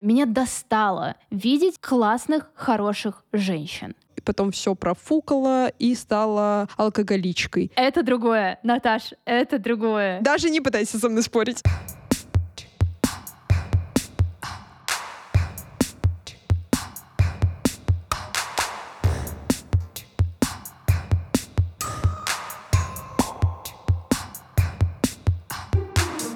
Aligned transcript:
Меня 0.00 0.26
достало 0.26 1.16
видеть 1.28 1.80
классных, 1.80 2.52
хороших 2.54 3.24
женщин. 3.32 3.96
Потом 4.24 4.52
все 4.52 4.76
профукала 4.76 5.68
и 5.70 5.92
стала 5.96 6.68
алкоголичкой. 6.76 7.72
Это 7.74 8.04
другое, 8.04 8.60
Наташ, 8.62 9.14
это 9.24 9.58
другое. 9.58 10.20
Даже 10.20 10.50
не 10.50 10.60
пытайся 10.60 11.00
со 11.00 11.08
мной 11.08 11.24
спорить. 11.24 11.64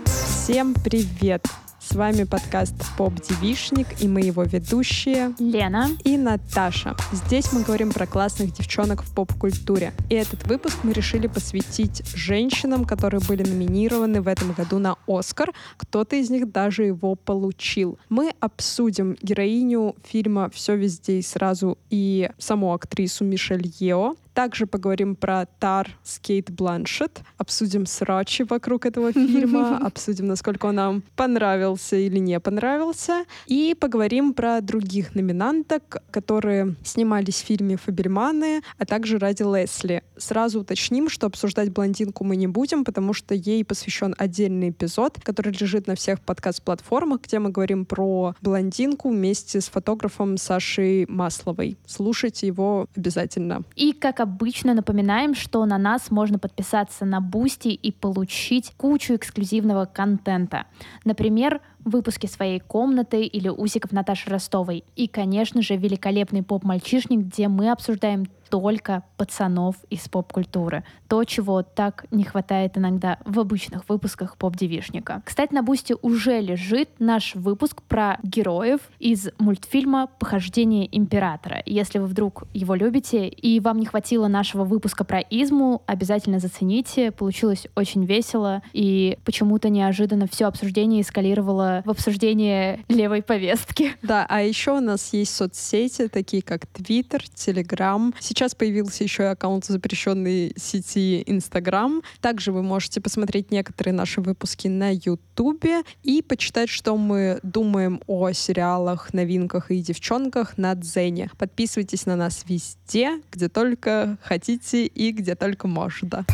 Всем 0.05 0.75
привет! 0.75 1.47
С 1.93 1.95
вами 1.95 2.25
подкаст 2.25 2.75
«Поп 2.97 3.13
Девишник» 3.21 3.87
и 4.01 4.09
мы 4.09 4.23
его 4.23 4.45
ведущие 4.45 5.35
Лена 5.39 5.91
и 6.05 6.17
Наташа. 6.17 6.97
Здесь 7.13 7.53
мы 7.53 7.65
говорим 7.65 7.93
про 7.93 8.07
классных 8.07 8.55
девчонок 8.55 9.03
в 9.03 9.15
поп-культуре. 9.15 9.93
И 10.09 10.15
этот 10.15 10.47
выпуск 10.47 10.79
мы 10.85 10.95
решили 10.95 11.27
посвятить 11.27 12.03
женщинам, 12.17 12.87
которые 12.87 13.21
были 13.21 13.43
номинированы 13.43 14.23
в 14.23 14.29
этом 14.29 14.55
году 14.55 14.79
на 14.79 14.97
«Оскар». 15.07 15.53
Кто-то 15.77 16.17
из 16.17 16.31
них 16.31 16.51
даже 16.51 16.85
его 16.85 17.15
получил. 17.15 17.99
Мы 18.09 18.33
обсудим 18.41 19.19
героиню 19.21 19.95
фильма 20.03 20.49
«Все 20.49 20.75
везде 20.75 21.19
и 21.19 21.23
сразу» 21.23 21.77
и 21.91 22.31
саму 22.39 22.73
актрису 22.73 23.23
Мишель 23.27 23.71
Ео. 23.79 24.17
Также 24.35 24.67
поговорим 24.67 25.15
про 25.15 25.47
Тар 25.59 25.91
с 26.03 26.19
Кейт 26.19 26.51
Бланшет, 26.51 27.21
обсудим 27.37 27.85
срачи 27.85 28.45
вокруг 28.45 28.87
этого 28.87 29.13
фильма, 29.13 29.77
обсудим, 29.83 30.27
насколько 30.27 30.67
он 30.67 30.77
нам 30.77 31.03
понравился 31.17 31.97
или 31.97 32.19
не 32.19 32.41
понравился, 32.41 33.25
и 33.47 33.77
поговорим 33.79 34.33
про 34.33 34.61
других 34.63 35.15
номинанток, 35.15 35.99
которые 36.11 36.77
снимались 36.83 37.43
в 37.43 37.47
фильме 37.47 37.77
«Фабельманы», 37.77 38.63
а 38.79 38.87
также 38.87 39.19
ради 39.19 39.43
Лесли. 39.43 40.03
Сразу 40.17 40.61
уточним, 40.61 41.11
что 41.11 41.27
обсуждать 41.27 41.71
блондинку 41.71 42.25
мы 42.25 42.37
не 42.37 42.47
будем, 42.47 42.85
потому 42.85 43.13
что 43.13 43.35
ей 43.35 43.65
посвящен 43.65 44.15
отдельный 44.17 44.71
эпизод, 44.71 45.21
который 45.23 45.53
лежит 45.53 45.87
на 45.87 45.95
всех 45.95 46.21
подкаст-платформах, 46.21 47.21
где 47.23 47.39
мы 47.39 47.51
говорим 47.51 47.85
про 47.85 48.35
блондинку 48.41 49.11
вместе 49.11 49.61
с 49.61 49.69
фотографом 49.69 50.39
Сашей 50.39 51.07
Масловой. 51.07 51.77
Слушайте 51.87 52.47
его 52.47 52.87
обязательно. 52.97 53.63
И, 53.77 53.93
как 53.93 54.22
обычно, 54.23 54.75
напоминаем, 54.75 55.35
что 55.35 55.65
на 55.67 55.79
нас 55.79 56.11
можно 56.11 56.39
подписаться 56.39 57.05
на 57.05 57.21
Бусти 57.21 57.69
и 57.69 57.93
получить 57.93 58.73
кучу 58.77 59.15
эксклюзивного 59.15 59.85
контента. 59.85 60.67
Например, 61.05 61.61
выпуски 61.85 62.27
своей 62.27 62.61
комнаты 62.61 63.25
или 63.25 63.49
усиков 63.49 63.93
Наташи 63.93 64.31
Ростовой. 64.31 64.85
И, 64.97 65.09
конечно 65.09 65.63
же, 65.63 65.77
великолепный 65.77 66.43
поп-мальчишник, 66.43 67.21
где 67.21 67.49
мы 67.49 67.71
обсуждаем 67.71 68.27
только 68.53 69.03
пацанов 69.17 69.77
из 69.89 70.11
поп-культуры. 70.11 70.85
То, 71.09 71.25
чего 71.25 71.63
так 71.63 72.05
не 72.11 72.23
хватает 72.23 72.77
иногда 72.77 73.19
в 73.25 73.41
обычных 73.41 73.89
выпусках 73.89 74.37
поп-девишника. 74.37 75.23
Кстати, 75.25 75.55
на 75.55 75.63
Бусте 75.63 75.97
уже 76.03 76.39
лежит 76.39 76.91
наш 76.99 77.35
выпуск 77.35 77.81
про 77.81 78.19
героев 78.23 78.81
из 78.99 79.31
мультфильма 79.39 80.07
«Похождение 80.19 80.87
императора». 80.95 81.63
Если 81.65 81.99
вы 81.99 82.05
вдруг 82.05 82.45
его 82.53 82.75
любите 82.75 83.27
и 83.27 83.59
вам 83.59 83.81
не 83.81 83.87
хватило 83.87 84.29
нашего 84.29 84.65
выпуска 84.65 85.05
про 85.05 85.21
Изму, 85.21 85.83
обязательно 85.87 86.39
зацените. 86.39 87.11
Получилось 87.11 87.69
очень 87.75 88.05
весело 88.05 88.61
и 88.75 89.17
почему-то 89.25 89.71
неожиданно 89.71 90.27
все 90.27 90.45
обсуждение 90.45 91.01
эскалировало 91.01 91.81
в 91.87 91.91
обсуждение 91.91 92.85
левой 92.89 93.23
повестки. 93.23 93.93
Да, 94.03 94.27
а 94.29 94.43
еще 94.43 94.73
у 94.73 94.81
нас 94.81 95.15
есть 95.15 95.35
соцсети, 95.35 96.09
такие 96.09 96.43
как 96.43 96.65
Twitter, 96.65 97.23
Telegram. 97.35 98.15
Сейчас 98.21 98.42
Сейчас 98.43 98.57
появился 98.57 99.05
еще 99.05 99.23
и 99.23 99.27
аккаунт 99.27 99.67
запрещенной 99.67 100.53
сети 100.57 101.23
Instagram. 101.29 102.03
Также 102.21 102.51
вы 102.51 102.65
можете 102.65 103.01
посмотреть 103.01 103.53
некоторые 103.53 103.95
наши 103.95 104.21
выпуски 104.21 104.67
на 104.67 104.93
YouTube 104.93 105.65
и 106.03 106.23
почитать, 106.23 106.69
что 106.69 106.97
мы 106.97 107.39
думаем 107.45 108.01
о 108.09 108.33
сериалах, 108.33 109.15
новинках 109.15 109.71
и 109.71 109.81
девчонках 109.81 110.59
на 110.59 110.75
Дзене. 110.75 111.31
Подписывайтесь 111.39 112.05
на 112.05 112.17
нас 112.17 112.45
везде, 112.49 113.21
где 113.31 113.49
только 113.49 114.19
хотите 114.21 114.87
и 114.87 115.13
где 115.13 115.37
только 115.37 115.69
можно. 115.69 116.27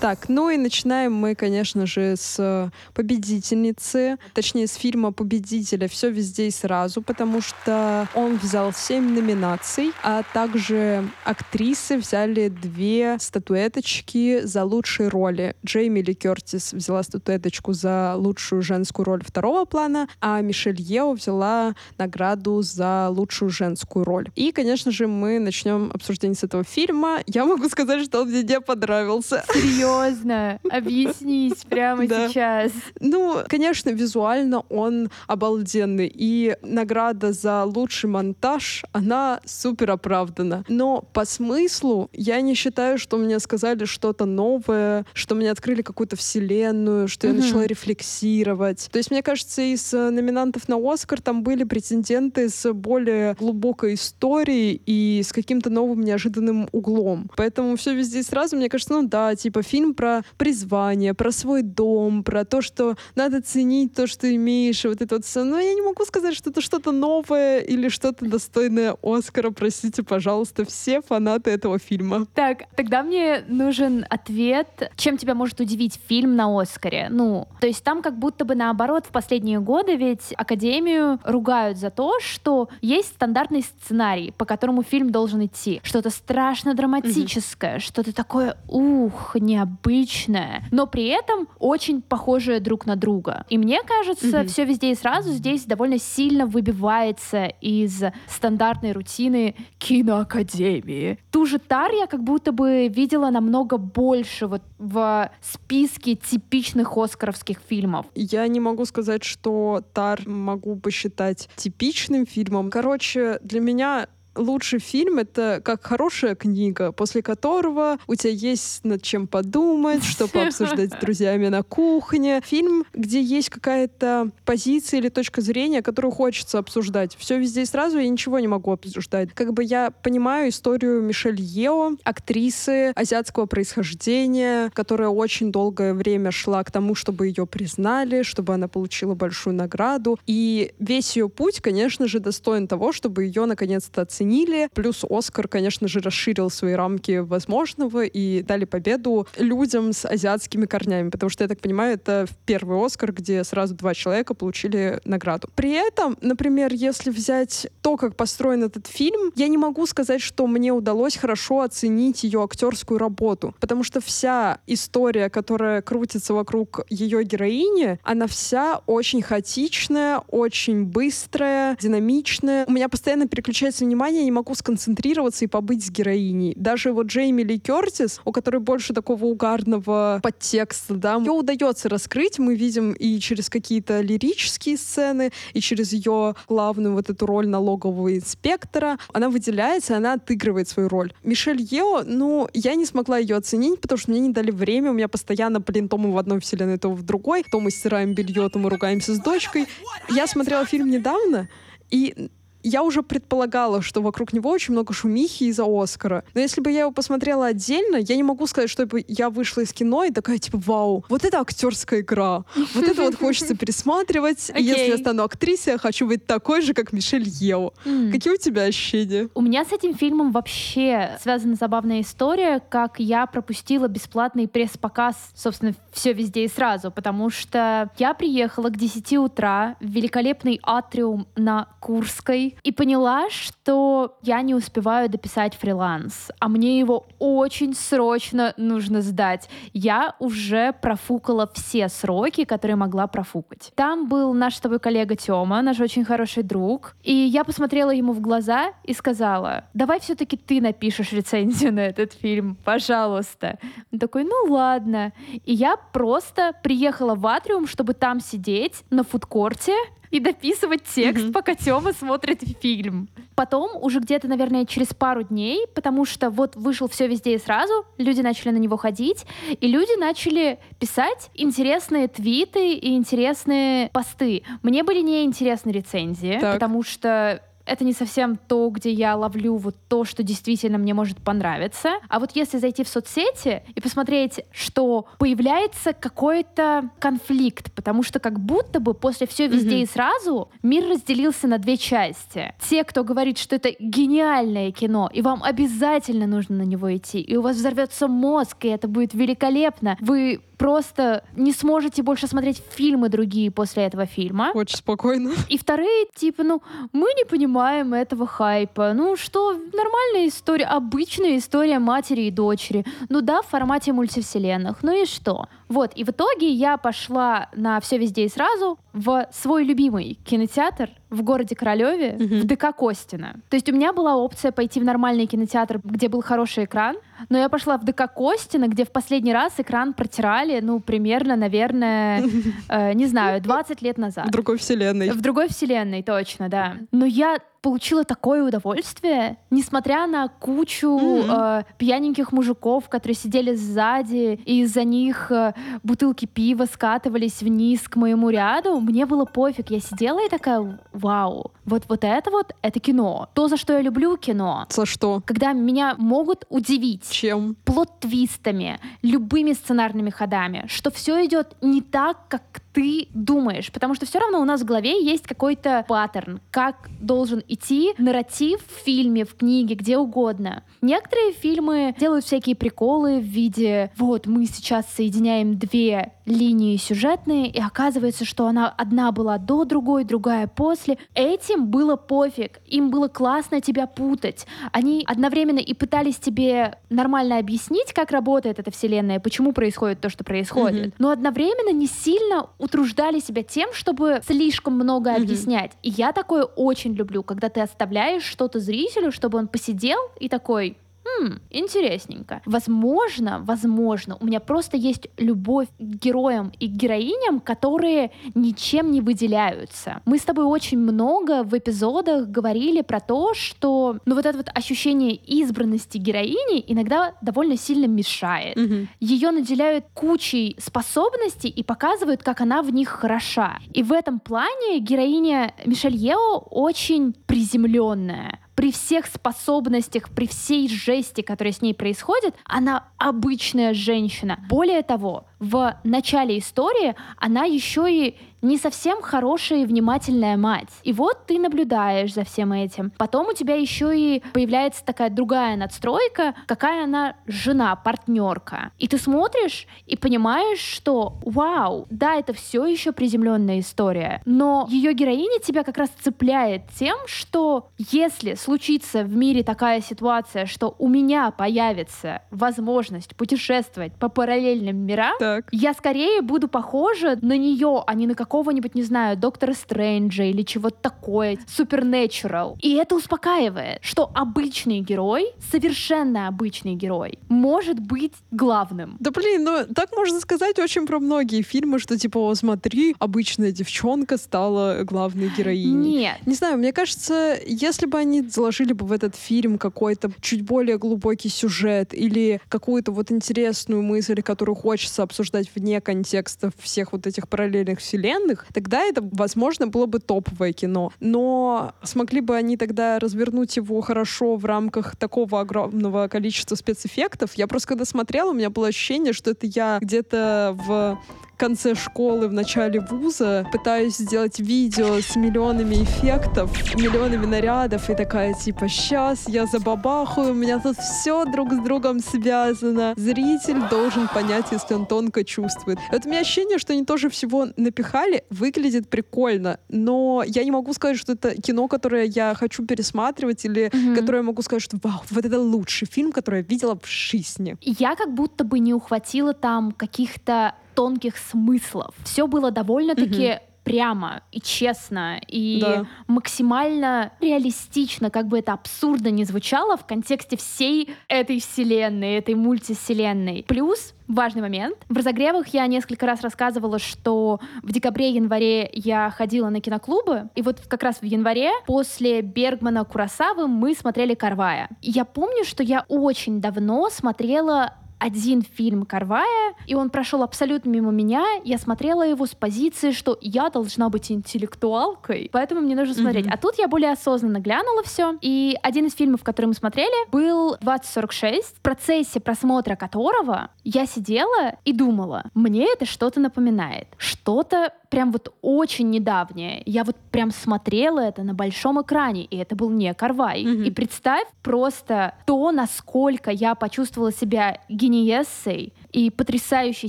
Так, 0.00 0.28
ну 0.28 0.48
и 0.48 0.56
начинаем 0.56 1.12
мы, 1.12 1.34
конечно 1.34 1.84
же, 1.84 2.14
с 2.16 2.70
победительницы, 2.94 4.16
точнее, 4.32 4.68
с 4.68 4.74
фильма 4.74 5.10
победителя 5.10 5.88
«Все 5.88 6.08
везде 6.08 6.46
и 6.46 6.52
сразу», 6.52 7.02
потому 7.02 7.40
что 7.40 8.08
он 8.14 8.36
взял 8.36 8.72
семь 8.72 9.12
номинаций, 9.12 9.92
а 10.04 10.22
также 10.32 11.04
актрисы 11.24 11.98
взяли 11.98 12.48
две 12.48 13.16
статуэточки 13.18 14.42
за 14.44 14.62
лучшие 14.62 15.08
роли. 15.08 15.56
Джейми 15.66 15.98
Ли 15.98 16.14
Кертис 16.14 16.72
взяла 16.72 17.02
статуэточку 17.02 17.72
за 17.72 18.14
лучшую 18.14 18.62
женскую 18.62 19.04
роль 19.04 19.24
второго 19.24 19.64
плана, 19.64 20.08
а 20.20 20.40
Мишель 20.42 20.80
Ео 20.80 21.12
взяла 21.12 21.74
награду 21.98 22.62
за 22.62 23.08
лучшую 23.08 23.50
женскую 23.50 24.04
роль. 24.04 24.30
И, 24.36 24.52
конечно 24.52 24.92
же, 24.92 25.08
мы 25.08 25.40
начнем 25.40 25.90
обсуждение 25.92 26.36
с 26.36 26.44
этого 26.44 26.62
фильма. 26.62 27.18
Я 27.26 27.44
могу 27.44 27.68
сказать, 27.68 28.04
что 28.04 28.22
он 28.22 28.28
мне 28.28 28.44
не 28.44 28.60
понравился. 28.60 29.44
Серьезно? 29.52 29.87
Серьезно? 29.88 30.60
Объяснись 30.70 31.64
прямо 31.68 32.06
да. 32.06 32.28
сейчас. 32.28 32.72
Ну, 33.00 33.42
конечно, 33.48 33.90
визуально 33.90 34.60
он 34.68 35.10
обалденный. 35.26 36.10
И 36.12 36.56
награда 36.62 37.32
за 37.32 37.64
лучший 37.64 38.10
монтаж, 38.10 38.84
она 38.92 39.40
супер 39.44 39.90
оправдана. 39.90 40.64
Но 40.68 41.02
по 41.12 41.24
смыслу 41.24 42.10
я 42.12 42.40
не 42.40 42.54
считаю, 42.54 42.98
что 42.98 43.16
мне 43.16 43.38
сказали 43.38 43.84
что-то 43.84 44.24
новое, 44.24 45.04
что 45.12 45.34
мне 45.34 45.50
открыли 45.50 45.82
какую-то 45.82 46.16
вселенную, 46.16 47.08
что 47.08 47.26
я 47.26 47.32
начала 47.32 47.64
рефлексировать. 47.64 48.88
То 48.90 48.98
есть, 48.98 49.10
мне 49.10 49.22
кажется, 49.22 49.62
из 49.62 49.92
э, 49.94 50.10
номинантов 50.10 50.68
на 50.68 50.76
Оскар 50.76 51.20
там 51.20 51.42
были 51.42 51.64
претенденты 51.64 52.48
с 52.48 52.72
более 52.72 53.34
глубокой 53.34 53.94
историей 53.94 54.80
и 54.86 55.22
с 55.24 55.32
каким-то 55.32 55.70
новым 55.70 56.00
неожиданным 56.00 56.68
углом. 56.72 57.30
Поэтому 57.36 57.76
все 57.76 57.94
везде 57.94 58.22
сразу, 58.22 58.56
мне 58.56 58.68
кажется, 58.68 58.92
ну 58.92 59.02
да, 59.02 59.34
типа 59.34 59.62
фильм 59.62 59.77
фильм 59.78 59.94
про 59.94 60.22
призвание, 60.36 61.14
про 61.14 61.30
свой 61.30 61.62
дом, 61.62 62.24
про 62.24 62.44
то, 62.44 62.62
что 62.62 62.96
надо 63.14 63.40
ценить 63.40 63.94
то, 63.94 64.08
что 64.08 64.34
имеешь, 64.34 64.84
вот 64.84 65.00
это 65.00 65.16
вот 65.16 65.24
все. 65.24 65.44
Но 65.44 65.58
я 65.60 65.72
не 65.72 65.82
могу 65.82 66.04
сказать, 66.04 66.34
что 66.34 66.50
это 66.50 66.60
что-то 66.60 66.90
новое 66.90 67.60
или 67.60 67.88
что-то 67.88 68.24
достойное 68.24 68.96
Оскара. 69.02 69.50
Простите, 69.50 70.02
пожалуйста, 70.02 70.64
все 70.64 71.00
фанаты 71.00 71.50
этого 71.52 71.78
фильма. 71.78 72.26
Так, 72.34 72.64
тогда 72.74 73.04
мне 73.04 73.44
нужен 73.46 74.04
ответ, 74.10 74.90
чем 74.96 75.16
тебя 75.16 75.34
может 75.36 75.60
удивить 75.60 76.00
фильм 76.08 76.34
на 76.34 76.60
Оскаре? 76.60 77.06
Ну, 77.08 77.46
то 77.60 77.68
есть 77.68 77.84
там 77.84 78.02
как 78.02 78.18
будто 78.18 78.44
бы 78.44 78.56
наоборот 78.56 79.06
в 79.06 79.10
последние 79.10 79.60
годы 79.60 79.94
ведь 79.94 80.34
Академию 80.36 81.20
ругают 81.22 81.78
за 81.78 81.90
то, 81.90 82.18
что 82.18 82.68
есть 82.80 83.10
стандартный 83.10 83.62
сценарий, 83.62 84.32
по 84.36 84.44
которому 84.44 84.82
фильм 84.82 85.10
должен 85.12 85.46
идти. 85.46 85.80
Что-то 85.84 86.10
страшно 86.10 86.74
драматическое, 86.74 87.76
mm-hmm. 87.76 87.80
что-то 87.80 88.12
такое, 88.12 88.56
ух, 88.66 89.36
необычное 89.36 89.67
необычное, 89.68 90.64
но 90.70 90.86
при 90.86 91.06
этом 91.06 91.48
очень 91.58 92.02
похожее 92.02 92.60
друг 92.60 92.86
на 92.86 92.96
друга. 92.96 93.44
И 93.48 93.58
мне 93.58 93.80
кажется, 93.82 94.40
mm-hmm. 94.40 94.46
все 94.46 94.64
везде 94.64 94.92
и 94.92 94.94
сразу 94.94 95.32
здесь 95.32 95.64
довольно 95.64 95.98
сильно 95.98 96.46
выбивается 96.46 97.46
из 97.60 98.02
стандартной 98.28 98.92
рутины 98.92 99.54
киноакадемии. 99.78 101.18
Ту 101.30 101.46
же 101.46 101.58
Тар 101.58 101.92
я 101.92 102.06
как 102.06 102.22
будто 102.22 102.52
бы 102.52 102.88
видела 102.88 103.30
намного 103.30 103.76
больше 103.76 104.46
вот 104.46 104.62
в 104.78 105.30
списке 105.40 106.14
типичных 106.14 106.96
оскаровских 106.96 107.58
фильмов. 107.68 108.06
Я 108.14 108.46
не 108.48 108.60
могу 108.60 108.84
сказать, 108.84 109.24
что 109.24 109.82
Тар 109.92 110.20
могу 110.26 110.76
посчитать 110.76 111.48
типичным 111.56 112.26
фильмом. 112.26 112.70
Короче, 112.70 113.38
для 113.42 113.60
меня 113.60 114.08
лучший 114.38 114.78
фильм— 114.78 115.18
это 115.18 115.60
как 115.64 115.84
хорошая 115.84 116.34
книга, 116.34 116.92
после 116.92 117.22
которого 117.22 117.98
у 118.06 118.14
тебя 118.14 118.32
есть 118.32 118.84
над 118.84 119.02
чем 119.02 119.26
подумать, 119.26 120.04
что 120.04 120.28
пообсуждать 120.32 120.92
с 120.92 120.96
друзьями 120.96 121.48
на 121.48 121.62
кухне. 121.62 122.40
Фильм, 122.44 122.84
где 122.94 123.20
есть 123.20 123.50
какая-то 123.50 124.30
позиция 124.44 125.00
или 125.00 125.08
точка 125.08 125.40
зрения, 125.40 125.82
которую 125.82 126.12
хочется 126.12 126.58
обсуждать. 126.58 127.16
Все 127.16 127.38
везде 127.38 127.62
и 127.62 127.66
сразу 127.66 127.98
я 127.98 128.08
ничего 128.08 128.38
не 128.38 128.48
могу 128.48 128.72
обсуждать. 128.72 129.32
Как 129.34 129.52
бы 129.52 129.64
я 129.64 129.90
понимаю 129.90 130.50
историю 130.50 131.02
Мишель 131.02 131.40
Ео, 131.40 131.92
актрисы 132.04 132.92
азиатского 132.94 133.46
происхождения, 133.46 134.70
которая 134.74 135.08
очень 135.08 135.52
долгое 135.52 135.94
время 135.94 136.30
шла 136.30 136.62
к 136.64 136.70
тому, 136.70 136.94
чтобы 136.94 137.26
ее 137.26 137.46
признали, 137.46 138.22
чтобы 138.22 138.54
она 138.54 138.68
получила 138.68 139.14
большую 139.14 139.54
награду. 139.54 140.18
И 140.26 140.72
весь 140.78 141.16
ее 141.16 141.28
путь, 141.28 141.60
конечно 141.60 142.06
же, 142.06 142.20
достоин 142.20 142.68
того, 142.68 142.92
чтобы 142.92 143.24
ее 143.24 143.44
наконец-то 143.46 144.02
оценили 144.02 144.27
оценили. 144.28 144.68
Плюс 144.74 145.04
Оскар, 145.08 145.48
конечно 145.48 145.88
же, 145.88 146.00
расширил 146.00 146.50
свои 146.50 146.74
рамки 146.74 147.18
возможного 147.18 148.04
и 148.04 148.42
дали 148.42 148.64
победу 148.64 149.26
людям 149.38 149.92
с 149.92 150.04
азиатскими 150.04 150.66
корнями, 150.66 151.10
потому 151.10 151.30
что, 151.30 151.44
я 151.44 151.48
так 151.48 151.60
понимаю, 151.60 151.94
это 151.94 152.26
первый 152.46 152.84
Оскар, 152.84 153.12
где 153.12 153.44
сразу 153.44 153.74
два 153.74 153.94
человека 153.94 154.34
получили 154.34 155.00
награду. 155.04 155.48
При 155.54 155.72
этом, 155.72 156.16
например, 156.20 156.72
если 156.72 157.10
взять 157.10 157.66
то, 157.82 157.96
как 157.96 158.16
построен 158.16 158.64
этот 158.64 158.86
фильм, 158.86 159.32
я 159.34 159.48
не 159.48 159.58
могу 159.58 159.86
сказать, 159.86 160.20
что 160.20 160.46
мне 160.46 160.72
удалось 160.72 161.16
хорошо 161.16 161.62
оценить 161.62 162.24
ее 162.24 162.42
актерскую 162.42 162.98
работу, 162.98 163.54
потому 163.60 163.84
что 163.84 164.00
вся 164.00 164.58
история, 164.66 165.30
которая 165.30 165.82
крутится 165.82 166.34
вокруг 166.34 166.80
ее 166.90 167.24
героини, 167.24 167.98
она 168.02 168.26
вся 168.26 168.80
очень 168.86 169.22
хаотичная, 169.22 170.18
очень 170.28 170.84
быстрая, 170.84 171.76
динамичная. 171.80 172.66
У 172.66 172.72
меня 172.72 172.88
постоянно 172.88 173.26
переключается 173.26 173.84
внимание, 173.84 174.07
я 174.08 174.24
не 174.24 174.30
могу 174.30 174.54
сконцентрироваться 174.54 175.44
и 175.44 175.48
побыть 175.48 175.84
с 175.84 175.90
героиней. 175.90 176.54
Даже 176.56 176.92
вот 176.92 177.06
Джейми 177.06 177.42
Ли 177.42 177.58
Кертис, 177.58 178.20
у 178.24 178.32
которой 178.32 178.58
больше 178.58 178.92
такого 178.92 179.24
угарного 179.26 180.20
подтекста, 180.22 180.94
да, 180.94 181.16
ее 181.16 181.32
удается 181.32 181.88
раскрыть, 181.88 182.38
мы 182.38 182.54
видим 182.54 182.92
и 182.92 183.18
через 183.20 183.50
какие-то 183.50 184.00
лирические 184.00 184.76
сцены, 184.76 185.32
и 185.52 185.60
через 185.60 185.92
ее 185.92 186.34
главную 186.48 186.94
вот 186.94 187.10
эту 187.10 187.26
роль 187.26 187.48
налогового 187.48 188.16
инспектора. 188.16 188.98
Она 189.12 189.28
выделяется, 189.28 189.96
она 189.96 190.14
отыгрывает 190.14 190.68
свою 190.68 190.88
роль. 190.88 191.12
Мишель 191.22 191.60
Ео, 191.60 192.02
ну, 192.04 192.48
я 192.54 192.74
не 192.74 192.86
смогла 192.86 193.18
ее 193.18 193.36
оценить, 193.36 193.80
потому 193.80 193.98
что 193.98 194.10
мне 194.10 194.20
не 194.20 194.30
дали 194.30 194.50
время, 194.50 194.90
у 194.90 194.94
меня 194.94 195.08
постоянно, 195.08 195.60
блин, 195.60 195.88
то 195.88 195.98
мы 195.98 196.12
в 196.12 196.18
одной 196.18 196.40
вселенной, 196.40 196.78
то 196.78 196.90
в 196.90 197.02
другой, 197.02 197.44
то 197.50 197.60
мы 197.60 197.70
стираем 197.70 198.14
белье, 198.14 198.48
то 198.48 198.58
мы 198.58 198.70
ругаемся 198.70 199.14
с 199.14 199.18
дочкой. 199.18 199.66
Я 200.10 200.26
смотрела 200.26 200.64
фильм 200.66 200.90
недавно, 200.90 201.48
и 201.90 202.30
я 202.62 202.82
уже 202.82 203.02
предполагала, 203.02 203.82
что 203.82 204.02
вокруг 204.02 204.32
него 204.32 204.50
очень 204.50 204.72
много 204.72 204.92
шумихи 204.92 205.44
из-за 205.44 205.64
Оскара. 205.66 206.24
Но 206.34 206.40
если 206.40 206.60
бы 206.60 206.70
я 206.70 206.80
его 206.80 206.90
посмотрела 206.90 207.46
отдельно, 207.46 207.96
я 207.96 208.16
не 208.16 208.22
могу 208.22 208.46
сказать, 208.46 208.70
что 208.70 208.88
я 209.06 209.30
вышла 209.30 209.62
из 209.62 209.72
кино 209.72 210.04
и 210.04 210.10
такая, 210.10 210.38
типа, 210.38 210.58
вау, 210.58 211.04
вот 211.08 211.24
это 211.24 211.40
актерская 211.40 212.00
игра. 212.00 212.44
Вот 212.74 212.84
это 212.84 213.02
вот 213.02 213.16
хочется 213.16 213.54
пересматривать. 213.56 214.50
И 214.56 214.62
если 214.62 214.90
я 214.90 214.98
стану 214.98 215.22
актрисой, 215.24 215.74
я 215.74 215.78
хочу 215.78 216.06
быть 216.06 216.26
такой 216.26 216.62
же, 216.62 216.74
как 216.74 216.92
Мишель 216.92 217.26
Ео. 217.26 217.72
Какие 218.12 218.34
у 218.34 218.36
тебя 218.36 218.62
ощущения? 218.62 219.28
У 219.34 219.40
меня 219.40 219.64
с 219.64 219.72
этим 219.72 219.94
фильмом 219.94 220.32
вообще 220.32 221.18
связана 221.22 221.54
забавная 221.54 222.00
история, 222.00 222.60
как 222.68 222.98
я 222.98 223.26
пропустила 223.26 223.88
бесплатный 223.88 224.48
пресс-показ, 224.48 225.16
собственно, 225.34 225.74
все 225.92 226.12
везде 226.12 226.44
и 226.44 226.48
сразу, 226.48 226.90
потому 226.90 227.30
что 227.30 227.90
я 227.98 228.14
приехала 228.14 228.68
к 228.68 228.76
10 228.76 229.12
утра 229.18 229.76
в 229.80 229.86
великолепный 229.86 230.60
атриум 230.62 231.26
на 231.36 231.66
Курской, 231.80 232.47
и 232.62 232.72
поняла, 232.72 233.30
что 233.30 234.18
я 234.22 234.42
не 234.42 234.54
успеваю 234.54 235.08
дописать 235.08 235.54
фриланс, 235.54 236.30
а 236.38 236.48
мне 236.48 236.78
его 236.78 237.06
очень 237.18 237.74
срочно 237.74 238.54
нужно 238.56 239.02
сдать. 239.02 239.48
Я 239.72 240.14
уже 240.18 240.72
профукала 240.72 241.50
все 241.54 241.88
сроки, 241.88 242.44
которые 242.44 242.76
могла 242.76 243.06
профукать. 243.06 243.72
Там 243.74 244.08
был 244.08 244.34
наш 244.34 244.56
с 244.56 244.60
тобой 244.60 244.78
коллега 244.78 245.16
Тёма, 245.16 245.62
наш 245.62 245.80
очень 245.80 246.04
хороший 246.04 246.42
друг, 246.42 246.96
и 247.02 247.12
я 247.12 247.44
посмотрела 247.44 247.90
ему 247.90 248.12
в 248.12 248.20
глаза 248.20 248.72
и 248.84 248.92
сказала, 248.92 249.64
давай 249.74 250.00
все-таки 250.00 250.36
ты 250.36 250.60
напишешь 250.60 251.12
рецензию 251.12 251.72
на 251.72 251.80
этот 251.80 252.12
фильм, 252.12 252.56
пожалуйста. 252.64 253.58
Он 253.92 253.98
такой, 253.98 254.24
ну 254.24 254.52
ладно. 254.52 255.12
И 255.44 255.52
я 255.52 255.76
просто 255.76 256.52
приехала 256.62 257.14
в 257.14 257.26
Атриум, 257.26 257.66
чтобы 257.66 257.94
там 257.94 258.20
сидеть 258.20 258.84
на 258.90 259.04
фудкорте 259.04 259.74
и 260.10 260.20
дописывать 260.20 260.84
текст, 260.84 261.26
mm-hmm. 261.26 261.32
пока 261.32 261.54
Тёма 261.54 261.92
смотрит 261.92 262.42
фильм. 262.60 263.08
Потом, 263.34 263.70
уже 263.82 264.00
где-то, 264.00 264.26
наверное, 264.28 264.64
через 264.66 264.88
пару 264.94 265.22
дней, 265.22 265.66
потому 265.74 266.04
что 266.04 266.30
вот 266.30 266.56
вышел 266.56 266.88
все 266.88 267.06
везде 267.06 267.34
и 267.34 267.38
сразу, 267.38 267.84
люди 267.96 268.20
начали 268.20 268.50
на 268.50 268.58
него 268.58 268.76
ходить, 268.76 269.26
и 269.60 269.66
люди 269.66 269.98
начали 269.98 270.58
писать 270.78 271.30
интересные 271.34 272.08
твиты 272.08 272.74
и 272.74 272.94
интересные 272.94 273.90
посты. 273.92 274.42
Мне 274.62 274.82
были 274.82 275.00
неинтересны 275.00 275.70
рецензии, 275.70 276.38
так. 276.40 276.54
потому 276.54 276.82
что 276.82 277.42
это 277.68 277.84
не 277.84 277.92
совсем 277.92 278.36
то, 278.36 278.68
где 278.70 278.90
я 278.90 279.16
ловлю 279.16 279.56
вот 279.56 279.76
то, 279.88 280.04
что 280.04 280.22
действительно 280.22 280.78
мне 280.78 280.94
может 280.94 281.18
понравиться. 281.18 281.90
А 282.08 282.18
вот 282.18 282.30
если 282.34 282.58
зайти 282.58 282.84
в 282.84 282.88
соцсети 282.88 283.62
и 283.74 283.80
посмотреть, 283.80 284.40
что 284.50 285.06
появляется 285.18 285.92
какой-то 285.92 286.90
конфликт, 286.98 287.72
потому 287.72 288.02
что 288.02 288.18
как 288.18 288.40
будто 288.40 288.80
бы 288.80 288.94
после 288.94 289.26
все 289.26 289.46
везде 289.46 289.80
mm-hmm. 289.80 289.82
и 289.82 289.86
сразу 289.86 290.48
мир 290.62 290.88
разделился 290.88 291.46
на 291.46 291.58
две 291.58 291.76
части. 291.76 292.54
Те, 292.60 292.84
кто 292.84 293.04
говорит, 293.04 293.38
что 293.38 293.56
это 293.56 293.70
гениальное 293.78 294.72
кино, 294.72 295.10
и 295.12 295.22
вам 295.22 295.42
обязательно 295.42 296.26
нужно 296.26 296.56
на 296.56 296.62
него 296.62 296.94
идти, 296.96 297.20
и 297.20 297.36
у 297.36 297.42
вас 297.42 297.56
взорвется 297.56 298.08
мозг, 298.08 298.64
и 298.64 298.68
это 298.68 298.88
будет 298.88 299.14
великолепно. 299.14 299.96
Вы 300.00 300.40
просто 300.58 301.24
не 301.36 301.52
сможете 301.52 302.02
больше 302.02 302.26
смотреть 302.26 302.62
фильмы 302.70 303.08
другие 303.08 303.50
после 303.50 303.84
этого 303.84 304.06
фильма. 304.06 304.50
Очень 304.54 304.78
спокойно. 304.78 305.30
И 305.48 305.56
вторые, 305.56 306.06
типа, 306.14 306.42
ну, 306.42 306.62
мы 306.92 307.12
не 307.16 307.24
понимаем 307.24 307.57
этого 307.60 308.26
хайпа. 308.26 308.92
Ну, 308.92 309.16
что, 309.16 309.52
нормальная 309.52 310.28
история, 310.28 310.66
обычная 310.66 311.38
история 311.38 311.78
матери 311.78 312.22
и 312.22 312.30
дочери. 312.30 312.84
Ну 313.08 313.20
да, 313.20 313.42
в 313.42 313.46
формате 313.46 313.92
мультивселенных. 313.92 314.82
Ну 314.82 315.02
и 315.02 315.06
что? 315.06 315.46
Вот, 315.68 315.92
и 315.94 316.04
в 316.04 316.10
итоге 316.10 316.50
я 316.50 316.76
пошла 316.76 317.48
на 317.54 317.80
все 317.80 317.98
везде 317.98 318.24
и 318.24 318.28
сразу 318.28 318.78
в 318.92 319.28
свой 319.32 319.64
любимый 319.64 320.18
кинотеатр 320.24 320.90
в 321.10 321.22
городе 321.22 321.54
Королеве, 321.54 322.16
mm-hmm. 322.18 322.40
в 322.40 322.44
ДК 322.46 322.76
Костина. 322.76 323.36
То 323.48 323.56
есть 323.56 323.68
у 323.68 323.74
меня 323.74 323.92
была 323.92 324.16
опция 324.16 324.52
пойти 324.52 324.80
в 324.80 324.84
нормальный 324.84 325.26
кинотеатр, 325.26 325.80
где 325.84 326.08
был 326.08 326.22
хороший 326.22 326.64
экран, 326.64 326.96
но 327.28 327.38
я 327.38 327.48
пошла 327.48 327.78
в 327.78 327.84
ДК 327.84 328.12
Костина, 328.12 328.68
где 328.68 328.84
в 328.84 328.90
последний 328.90 329.32
раз 329.32 329.54
экран 329.58 329.94
протирали, 329.94 330.60
ну, 330.60 330.80
примерно, 330.80 331.36
наверное, 331.36 332.24
э, 332.68 332.92
не 332.94 333.06
знаю, 333.06 333.40
20 333.42 333.82
лет 333.82 333.98
назад. 333.98 334.26
В 334.26 334.30
другой 334.30 334.58
вселенной. 334.58 335.10
В 335.10 335.20
другой 335.20 335.48
вселенной, 335.48 336.02
точно, 336.02 336.48
да. 336.48 336.76
Но 336.92 337.04
я 337.06 337.38
получила 337.60 338.04
такое 338.04 338.44
удовольствие, 338.44 339.38
несмотря 339.50 340.06
на 340.06 340.28
кучу 340.28 340.88
mm-hmm. 340.88 341.60
э, 341.60 341.64
пьяненьких 341.78 342.32
мужиков, 342.32 342.88
которые 342.88 343.16
сидели 343.16 343.54
сзади, 343.54 344.40
и 344.44 344.62
из-за 344.62 344.84
них 344.84 345.30
э, 345.30 345.54
бутылки 345.82 346.26
пива 346.26 346.66
скатывались 346.66 347.42
вниз 347.42 347.88
к 347.88 347.96
моему 347.96 348.30
ряду. 348.30 348.80
Мне 348.80 349.06
было 349.06 349.24
пофиг. 349.24 349.70
Я 349.70 349.80
сидела 349.80 350.24
и 350.24 350.28
такая, 350.28 350.80
вау, 350.92 351.52
вот, 351.64 351.84
вот 351.88 352.04
это 352.04 352.30
вот, 352.30 352.54
это 352.62 352.80
кино. 352.80 353.28
То, 353.34 353.48
за 353.48 353.56
что 353.56 353.72
я 353.72 353.80
люблю 353.80 354.16
кино. 354.16 354.66
За 354.70 354.86
что? 354.86 355.22
Когда 355.24 355.52
меня 355.52 355.94
могут 355.98 356.44
удивить. 356.48 357.10
Чем? 357.10 357.56
Плод-твистами, 357.64 358.78
любыми 359.02 359.52
сценарными 359.52 360.10
ходами, 360.10 360.64
что 360.68 360.90
все 360.90 361.24
идет 361.26 361.56
не 361.60 361.82
так, 361.82 362.28
как 362.28 362.42
ты 362.78 363.08
думаешь, 363.12 363.72
потому 363.72 363.96
что 363.96 364.06
все 364.06 364.20
равно 364.20 364.40
у 364.40 364.44
нас 364.44 364.60
в 364.60 364.64
голове 364.64 365.04
есть 365.04 365.26
какой-то 365.26 365.84
паттерн, 365.88 366.40
как 366.52 366.88
должен 367.00 367.42
идти 367.48 367.92
нарратив 367.98 368.60
в 368.64 368.84
фильме, 368.84 369.24
в 369.24 369.34
книге, 369.34 369.74
где 369.74 369.98
угодно. 369.98 370.62
Некоторые 370.80 371.32
фильмы 371.32 371.96
делают 371.98 372.24
всякие 372.24 372.54
приколы 372.54 373.18
в 373.18 373.24
виде 373.24 373.90
«вот, 373.96 374.28
мы 374.28 374.46
сейчас 374.46 374.86
соединяем 374.94 375.58
две 375.58 376.12
линии 376.28 376.76
сюжетные, 376.76 377.48
и 377.48 377.60
оказывается, 377.60 378.24
что 378.24 378.46
она 378.46 378.68
одна 378.68 379.12
была 379.12 379.38
до 379.38 379.64
другой, 379.64 380.04
другая 380.04 380.46
после». 380.46 380.98
Этим 381.14 381.66
было 381.66 381.96
пофиг, 381.96 382.60
им 382.66 382.90
было 382.90 383.08
классно 383.08 383.60
тебя 383.60 383.86
путать. 383.86 384.46
Они 384.72 385.04
одновременно 385.06 385.58
и 385.58 385.74
пытались 385.74 386.16
тебе 386.16 386.78
нормально 386.90 387.38
объяснить, 387.38 387.92
как 387.92 388.10
работает 388.10 388.58
эта 388.58 388.70
вселенная, 388.70 389.20
почему 389.20 389.52
происходит 389.52 390.00
то, 390.00 390.08
что 390.10 390.24
происходит, 390.24 390.86
mm-hmm. 390.86 390.94
но 390.98 391.10
одновременно 391.10 391.72
не 391.72 391.86
сильно 391.86 392.46
утруждали 392.58 393.20
себя 393.20 393.42
тем, 393.42 393.72
чтобы 393.72 394.20
слишком 394.26 394.74
много 394.74 395.10
mm-hmm. 395.10 395.22
объяснять. 395.22 395.72
И 395.82 395.90
я 395.90 396.12
такое 396.12 396.44
очень 396.44 396.94
люблю, 396.94 397.22
когда 397.22 397.48
ты 397.48 397.60
оставляешь 397.60 398.22
что-то 398.22 398.60
зрителю, 398.60 399.12
чтобы 399.12 399.38
он 399.38 399.48
посидел 399.48 399.98
и 400.20 400.28
такой, 400.28 400.76
хм, 401.18 401.40
интересненько. 401.50 402.42
Возможно, 402.44 403.40
возможно, 403.44 404.16
у 404.20 404.26
меня 404.26 404.40
просто 404.40 404.76
есть 404.76 405.08
любовь 405.16 405.68
к 405.78 405.82
героям 405.82 406.52
и 406.58 406.68
к 406.68 406.72
героиням, 406.72 407.40
которые 407.40 408.10
ничем 408.34 408.90
не 408.90 409.00
выделяются. 409.00 410.00
Мы 410.04 410.18
с 410.18 410.22
тобой 410.22 410.44
очень 410.44 410.78
много 410.78 411.42
в 411.42 411.56
эпизодах 411.56 412.28
говорили 412.28 412.82
про 412.82 413.00
то, 413.00 413.34
что 413.34 413.98
ну 414.04 414.14
вот 414.14 414.26
это 414.26 414.38
вот 414.38 414.48
ощущение 414.54 415.14
избранности 415.14 415.98
героини 415.98 416.64
иногда 416.66 417.14
довольно 417.22 417.56
сильно 417.56 417.86
мешает. 417.86 418.56
Угу. 418.56 418.88
Ее 419.00 419.30
наделяют 419.30 419.86
кучей 419.94 420.56
способностей 420.58 421.48
и 421.48 421.62
показывают, 421.62 422.22
как 422.22 422.40
она 422.40 422.62
в 422.62 422.72
них 422.72 422.88
хороша. 422.88 423.58
И 423.72 423.82
в 423.82 423.92
этом 423.92 424.20
плане 424.20 424.80
героиня 424.80 425.54
Мишель 425.64 425.96
Ео 425.96 426.38
очень 426.38 427.14
приземленная 427.26 428.38
при 428.58 428.72
всех 428.72 429.06
способностях, 429.06 430.10
при 430.10 430.26
всей 430.26 430.68
жести, 430.68 431.20
которая 431.20 431.52
с 431.52 431.62
ней 431.62 431.74
происходит, 431.74 432.34
она 432.44 432.88
обычная 432.96 433.72
женщина. 433.72 434.44
Более 434.48 434.82
того, 434.82 435.26
в 435.38 435.78
начале 435.84 436.40
истории 436.40 436.96
она 437.18 437.44
еще 437.44 437.86
и 437.88 438.16
не 438.42 438.56
совсем 438.58 439.02
хорошая 439.02 439.60
и 439.60 439.64
внимательная 439.64 440.36
мать. 440.36 440.68
И 440.82 440.92
вот 440.92 441.26
ты 441.26 441.38
наблюдаешь 441.38 442.14
за 442.14 442.24
всем 442.24 442.52
этим. 442.52 442.92
Потом 442.96 443.28
у 443.28 443.32
тебя 443.32 443.54
еще 443.54 443.98
и 443.98 444.22
появляется 444.32 444.84
такая 444.84 445.10
другая 445.10 445.56
надстройка, 445.56 446.34
какая 446.46 446.84
она 446.84 447.16
жена, 447.26 447.74
партнерка. 447.76 448.70
И 448.78 448.88
ты 448.88 448.98
смотришь 448.98 449.66
и 449.86 449.96
понимаешь, 449.96 450.58
что 450.60 451.14
вау, 451.24 451.86
да, 451.90 452.14
это 452.16 452.32
все 452.32 452.64
еще 452.66 452.92
приземленная 452.92 453.60
история, 453.60 454.22
но 454.24 454.66
ее 454.70 454.92
героиня 454.92 455.40
тебя 455.40 455.64
как 455.64 455.78
раз 455.78 455.90
цепляет 456.00 456.62
тем, 456.78 456.96
что 457.06 457.68
если 457.78 458.34
случится 458.34 459.02
в 459.02 459.14
мире 459.16 459.42
такая 459.42 459.80
ситуация, 459.80 460.46
что 460.46 460.74
у 460.78 460.88
меня 460.88 461.30
появится 461.30 462.22
возможность 462.30 463.16
путешествовать 463.16 463.92
по 463.94 464.08
параллельным 464.08 464.76
мирам, 464.76 465.14
Так. 465.18 465.46
я 465.52 465.74
скорее 465.74 466.22
буду 466.22 466.48
похожа 466.48 467.18
на 467.22 467.36
нее, 467.36 467.82
а 467.86 467.94
не 467.94 468.06
на 468.06 468.14
какого-нибудь, 468.28 468.74
не 468.74 468.82
знаю, 468.82 469.16
доктора 469.16 469.54
Стрэнджа 469.54 470.24
или 470.24 470.42
чего-то 470.42 470.76
такое, 470.82 471.38
супернatural. 471.46 472.56
И 472.60 472.74
это 472.74 472.94
успокаивает, 472.94 473.78
что 473.80 474.10
обычный 474.14 474.80
герой, 474.80 475.32
совершенно 475.50 476.28
обычный 476.28 476.74
герой, 476.74 477.18
может 477.30 477.80
быть 477.80 478.12
главным. 478.30 478.98
Да 479.00 479.10
блин, 479.10 479.44
ну 479.44 479.64
так 479.74 479.96
можно 479.96 480.20
сказать 480.20 480.58
очень 480.58 480.86
про 480.86 480.98
многие 480.98 481.40
фильмы, 481.40 481.78
что 481.78 481.98
типа, 481.98 482.18
о, 482.18 482.34
смотри, 482.34 482.94
обычная 482.98 483.50
девчонка 483.50 484.18
стала 484.18 484.80
главной 484.82 485.30
героиней. 485.30 486.00
Нет. 486.00 486.16
Не 486.26 486.34
знаю, 486.34 486.58
мне 486.58 486.74
кажется, 486.74 487.38
если 487.46 487.86
бы 487.86 487.96
они 487.96 488.20
заложили 488.20 488.74
бы 488.74 488.84
в 488.84 488.92
этот 488.92 489.16
фильм 489.16 489.56
какой-то 489.56 490.10
чуть 490.20 490.42
более 490.42 490.76
глубокий 490.76 491.30
сюжет 491.30 491.94
или 491.94 492.42
какую-то 492.50 492.92
вот 492.92 493.10
интересную 493.10 493.82
мысль, 493.82 494.20
которую 494.20 494.54
хочется 494.54 495.02
обсуждать 495.02 495.50
вне 495.54 495.80
контекста 495.80 496.50
всех 496.58 496.92
вот 496.92 497.06
этих 497.06 497.26
параллельных 497.26 497.78
вселенных, 497.78 498.17
тогда 498.52 498.82
это, 498.82 499.00
возможно, 499.12 499.66
было 499.66 499.86
бы 499.86 499.98
топовое 499.98 500.52
кино. 500.52 500.92
Но 501.00 501.74
смогли 501.82 502.20
бы 502.20 502.36
они 502.36 502.56
тогда 502.56 502.98
развернуть 502.98 503.56
его 503.56 503.80
хорошо 503.80 504.36
в 504.36 504.44
рамках 504.44 504.96
такого 504.96 505.40
огромного 505.40 506.08
количества 506.08 506.54
спецэффектов? 506.54 507.34
Я 507.34 507.46
просто 507.46 507.68
когда 507.68 507.84
смотрела, 507.84 508.30
у 508.30 508.34
меня 508.34 508.50
было 508.50 508.68
ощущение, 508.68 509.12
что 509.12 509.30
это 509.30 509.46
я 509.46 509.78
где-то 509.80 510.56
в 510.66 510.98
конце 511.38 511.74
школы, 511.74 512.28
в 512.28 512.32
начале 512.32 512.80
вуза 512.80 513.46
пытаюсь 513.52 513.96
сделать 513.96 514.40
видео 514.40 515.00
с 515.00 515.16
миллионами 515.16 515.76
эффектов, 515.84 516.50
миллионами 516.74 517.26
нарядов 517.26 517.88
и 517.88 517.94
такая 517.94 518.34
типа 518.34 518.68
сейчас 518.68 519.28
я 519.28 519.46
забабахаю, 519.46 520.32
у 520.32 520.34
меня 520.34 520.58
тут 520.58 520.76
все 520.78 521.24
друг 521.24 521.52
с 521.52 521.58
другом 521.58 522.00
связано. 522.00 522.94
Зритель 522.96 523.60
должен 523.70 524.08
понять, 524.08 524.46
если 524.50 524.74
он 524.74 524.86
тонко 524.86 525.24
чувствует. 525.24 525.78
И 525.78 525.92
вот 525.92 526.04
у 526.04 526.08
меня 526.08 526.20
ощущение, 526.20 526.58
что 526.58 526.72
они 526.72 526.84
тоже 526.84 527.08
всего 527.08 527.46
напихали, 527.56 528.24
выглядит 528.30 528.90
прикольно, 528.90 529.58
но 529.68 530.22
я 530.26 530.44
не 530.44 530.50
могу 530.50 530.72
сказать, 530.74 530.98
что 530.98 531.12
это 531.12 531.40
кино, 531.40 531.68
которое 531.68 532.04
я 532.04 532.34
хочу 532.34 532.66
пересматривать 532.66 533.44
или 533.44 533.70
Мгм. 533.72 533.94
которое 533.94 534.18
я 534.18 534.22
могу 534.24 534.42
сказать, 534.42 534.62
что 534.62 534.76
вау, 534.82 535.02
вот 535.10 535.24
это 535.24 535.38
лучший 535.38 535.86
фильм, 535.86 536.10
который 536.10 536.40
я 536.40 536.42
видела 536.42 536.76
в 536.82 536.88
жизни. 536.88 537.56
Я 537.60 537.94
как 537.94 538.12
будто 538.12 538.42
бы 538.44 538.58
не 538.58 538.74
ухватила 538.74 539.34
там 539.34 539.70
каких-то 539.72 540.54
тонких 540.78 541.16
смыслов. 541.16 541.92
Все 542.04 542.28
было 542.28 542.52
довольно-таки 542.52 543.40
прямо 543.64 544.22
и 544.30 544.40
честно, 544.40 545.20
и 545.26 545.58
Да. 545.60 545.86
максимально 546.06 547.10
реалистично, 547.20 548.10
как 548.10 548.28
бы 548.28 548.38
это 548.38 548.52
абсурдно 548.52 549.08
не 549.08 549.24
звучало 549.24 549.76
в 549.76 549.84
контексте 549.84 550.36
всей 550.36 550.94
этой 551.08 551.40
вселенной, 551.40 552.14
этой 552.14 552.36
мультивселенной. 552.36 553.44
Плюс 553.48 553.94
Важный 554.08 554.40
момент. 554.40 554.74
В 554.88 554.96
разогревах 554.96 555.48
я 555.48 555.66
несколько 555.66 556.06
раз 556.06 556.22
рассказывала, 556.22 556.78
что 556.78 557.40
в 557.62 557.70
декабре-январе 557.70 558.70
я 558.72 559.10
ходила 559.10 559.50
на 559.50 559.60
киноклубы, 559.60 560.30
и 560.34 560.40
вот 560.40 560.60
как 560.66 560.82
раз 560.82 561.02
в 561.02 561.04
январе 561.04 561.50
после 561.66 562.22
Бергмана 562.22 562.84
Курасавы 562.84 563.48
мы 563.48 563.74
смотрели 563.74 564.14
Карвая. 564.14 564.70
И 564.80 564.90
я 564.90 565.04
помню, 565.04 565.44
что 565.44 565.62
я 565.62 565.84
очень 565.88 566.40
давно 566.40 566.88
смотрела 566.88 567.74
один 567.98 568.42
фильм 568.42 568.84
Карвая, 568.84 569.54
и 569.66 569.74
он 569.74 569.90
прошел 569.90 570.22
абсолютно 570.22 570.70
мимо 570.70 570.90
меня. 570.90 571.24
Я 571.44 571.58
смотрела 571.58 572.06
его 572.06 572.26
с 572.26 572.34
позиции, 572.34 572.92
что 572.92 573.18
я 573.20 573.50
должна 573.50 573.88
быть 573.88 574.10
интеллектуалкой, 574.10 575.28
поэтому 575.32 575.60
мне 575.60 575.74
нужно 575.74 575.94
смотреть. 575.94 576.26
Мгм. 576.26 576.34
А 576.34 576.36
тут 576.36 576.58
я 576.58 576.68
более 576.68 576.92
осознанно 576.92 577.38
глянула 577.38 577.82
все. 577.82 578.16
И 578.20 578.56
один 578.62 578.86
из 578.86 578.94
фильмов, 578.94 579.22
который 579.22 579.46
мы 579.46 579.54
смотрели, 579.54 580.08
был 580.10 580.56
2046, 580.60 581.58
в 581.58 581.60
процессе 581.60 582.20
просмотра 582.20 582.76
которого 582.76 583.50
я 583.64 583.86
сидела 583.86 584.56
и 584.64 584.72
думала, 584.72 585.24
мне 585.34 585.66
это 585.72 585.84
что-то 585.84 586.20
напоминает. 586.20 586.88
Что-то 586.96 587.72
прям 587.90 588.12
вот 588.12 588.34
очень 588.42 588.90
недавнее. 588.90 589.62
Я 589.66 589.84
вот 589.84 589.96
прям 590.10 590.30
смотрела 590.30 591.00
это 591.00 591.22
на 591.22 591.34
большом 591.34 591.80
экране, 591.82 592.24
и 592.24 592.36
это 592.36 592.54
был 592.56 592.70
не 592.70 592.92
Карвай. 592.94 593.44
Мгм. 593.44 593.62
И 593.64 593.70
представь 593.70 594.26
просто 594.42 595.14
то, 595.26 595.50
насколько 595.52 596.30
я 596.30 596.54
почувствовала 596.54 597.12
себя 597.12 597.60
гениессой 597.68 598.72
и 598.92 599.10
потрясающей 599.10 599.88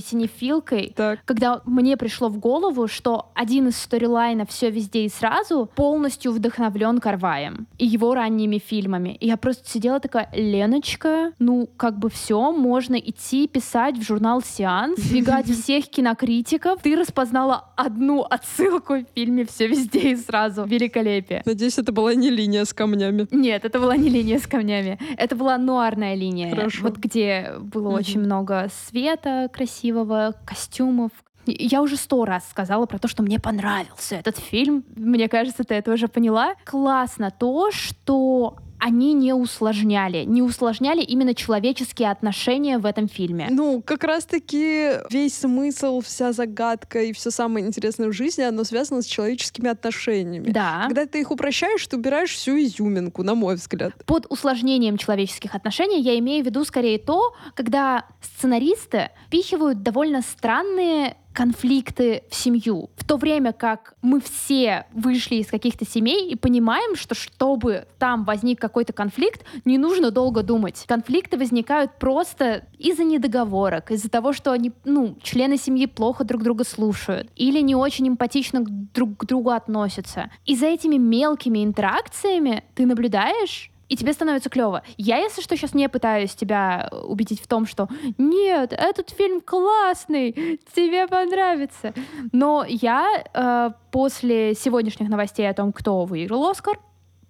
синефилкой, 0.00 0.92
Так. 0.94 1.20
когда 1.24 1.62
мне 1.64 1.96
пришло 1.96 2.28
в 2.28 2.38
голову, 2.38 2.86
что 2.86 3.30
один 3.34 3.68
из 3.68 3.76
сторилайнов 3.78 4.50
«Все 4.50 4.70
везде 4.70 5.04
и 5.04 5.08
сразу» 5.08 5.70
полностью 5.74 6.32
вдохновлен 6.32 6.98
Карваем 6.98 7.66
и 7.78 7.86
его 7.86 8.14
ранними 8.14 8.58
фильмами. 8.58 9.16
И 9.20 9.26
я 9.26 9.36
просто 9.36 9.68
сидела 9.68 10.00
такая, 10.00 10.28
Леночка, 10.34 11.32
ну, 11.38 11.68
как 11.76 11.98
бы 11.98 12.10
все, 12.10 12.52
можно 12.52 12.96
идти 12.96 13.48
писать 13.48 13.96
в 13.96 14.02
журнал 14.02 14.42
«Сеанс», 14.42 15.00
двигать 15.10 15.46
всех 15.50 15.88
кинокритиков. 15.88 16.80
Ты 16.82 16.96
распознала 16.96 17.70
одну 17.90 18.22
отсылку 18.22 18.94
в 18.94 19.04
фильме 19.14 19.44
«Все 19.44 19.66
везде 19.66 20.12
и 20.12 20.16
сразу». 20.16 20.64
Великолепие. 20.64 21.42
Надеюсь, 21.44 21.78
это 21.78 21.92
была 21.92 22.14
не 22.14 22.30
линия 22.30 22.64
с 22.64 22.72
камнями. 22.72 23.26
Нет, 23.30 23.64
это 23.64 23.78
была 23.80 23.96
не 23.96 24.08
линия 24.08 24.38
с 24.38 24.46
камнями. 24.46 24.98
Это 25.16 25.34
была 25.36 25.58
нуарная 25.58 26.14
линия. 26.14 26.50
Хорошо. 26.54 26.82
Вот 26.82 26.96
где 26.96 27.54
было 27.60 27.88
Мгм. 27.90 27.98
очень 27.98 28.20
много 28.20 28.68
света 28.86 29.48
красивого, 29.52 30.34
костюмов. 30.46 31.10
Я 31.46 31.82
уже 31.82 31.96
сто 31.96 32.24
раз 32.24 32.48
сказала 32.50 32.86
про 32.86 32.98
то, 32.98 33.08
что 33.08 33.22
мне 33.22 33.40
понравился 33.40 34.16
этот 34.16 34.38
фильм. 34.38 34.84
Мне 34.94 35.28
кажется, 35.28 35.64
ты 35.64 35.74
это 35.74 35.92
уже 35.92 36.06
поняла. 36.06 36.54
Классно 36.64 37.30
то, 37.30 37.70
что 37.72 38.56
они 38.80 39.12
не 39.12 39.32
усложняли. 39.32 40.24
Не 40.24 40.42
усложняли 40.42 41.02
именно 41.02 41.34
человеческие 41.34 42.10
отношения 42.10 42.78
в 42.78 42.86
этом 42.86 43.08
фильме. 43.08 43.48
Ну, 43.50 43.82
как 43.82 44.04
раз-таки 44.04 44.92
весь 45.10 45.38
смысл, 45.38 46.00
вся 46.00 46.32
загадка 46.32 47.02
и 47.02 47.12
все 47.12 47.30
самое 47.30 47.66
интересное 47.66 48.08
в 48.08 48.12
жизни, 48.12 48.42
оно 48.42 48.64
связано 48.64 49.02
с 49.02 49.06
человеческими 49.06 49.68
отношениями. 49.68 50.50
Да. 50.50 50.84
Когда 50.86 51.06
ты 51.06 51.20
их 51.20 51.30
упрощаешь, 51.30 51.86
ты 51.86 51.96
убираешь 51.96 52.34
всю 52.34 52.58
изюминку, 52.58 53.22
на 53.22 53.34
мой 53.34 53.56
взгляд. 53.56 53.92
Под 54.06 54.26
усложнением 54.30 54.96
человеческих 54.96 55.54
отношений 55.54 56.00
я 56.00 56.18
имею 56.18 56.42
в 56.42 56.46
виду 56.46 56.64
скорее 56.64 56.98
то, 56.98 57.34
когда 57.54 58.06
сценаристы 58.22 59.10
впихивают 59.26 59.82
довольно 59.82 60.22
странные 60.22 61.16
конфликты 61.32 62.24
в 62.28 62.34
семью, 62.34 62.90
в 62.96 63.04
то 63.04 63.16
время 63.16 63.52
как 63.52 63.94
мы 64.02 64.20
все 64.20 64.86
вышли 64.92 65.36
из 65.36 65.46
каких-то 65.46 65.86
семей 65.86 66.28
и 66.28 66.36
понимаем, 66.36 66.96
что 66.96 67.14
чтобы 67.14 67.86
там 67.98 68.24
возник 68.24 68.60
какой-то 68.60 68.92
конфликт, 68.92 69.44
не 69.64 69.78
нужно 69.78 70.10
долго 70.10 70.42
думать. 70.42 70.84
Конфликты 70.86 71.38
возникают 71.38 71.98
просто 71.98 72.64
из-за 72.78 73.04
недоговорок, 73.04 73.90
из-за 73.90 74.10
того, 74.10 74.32
что 74.32 74.52
они, 74.52 74.72
ну, 74.84 75.16
члены 75.22 75.56
семьи 75.56 75.86
плохо 75.86 76.24
друг 76.24 76.42
друга 76.42 76.64
слушают 76.64 77.30
или 77.36 77.60
не 77.60 77.74
очень 77.74 78.08
эмпатично 78.08 78.60
друг 78.64 79.18
к 79.18 79.24
другу 79.24 79.50
относятся. 79.50 80.30
И 80.46 80.56
за 80.56 80.66
этими 80.66 80.96
мелкими 80.96 81.64
интеракциями 81.64 82.64
ты 82.74 82.86
наблюдаешь 82.86 83.70
и 83.90 83.96
тебе 83.96 84.12
становится 84.12 84.48
клево. 84.48 84.82
Я, 84.96 85.18
если 85.18 85.42
что, 85.42 85.56
сейчас 85.56 85.74
не 85.74 85.88
пытаюсь 85.88 86.34
тебя 86.34 86.88
э, 86.90 86.96
убедить 86.96 87.42
в 87.42 87.48
том, 87.48 87.66
что 87.66 87.88
нет, 88.16 88.72
этот 88.72 89.10
фильм 89.10 89.40
классный, 89.40 90.60
тебе 90.74 91.06
понравится. 91.08 91.92
Но 92.32 92.64
я 92.66 93.24
э, 93.34 93.70
после 93.90 94.54
сегодняшних 94.54 95.08
новостей 95.08 95.48
о 95.50 95.54
том, 95.54 95.72
кто 95.72 96.04
выиграл 96.04 96.48
Оскар, 96.48 96.78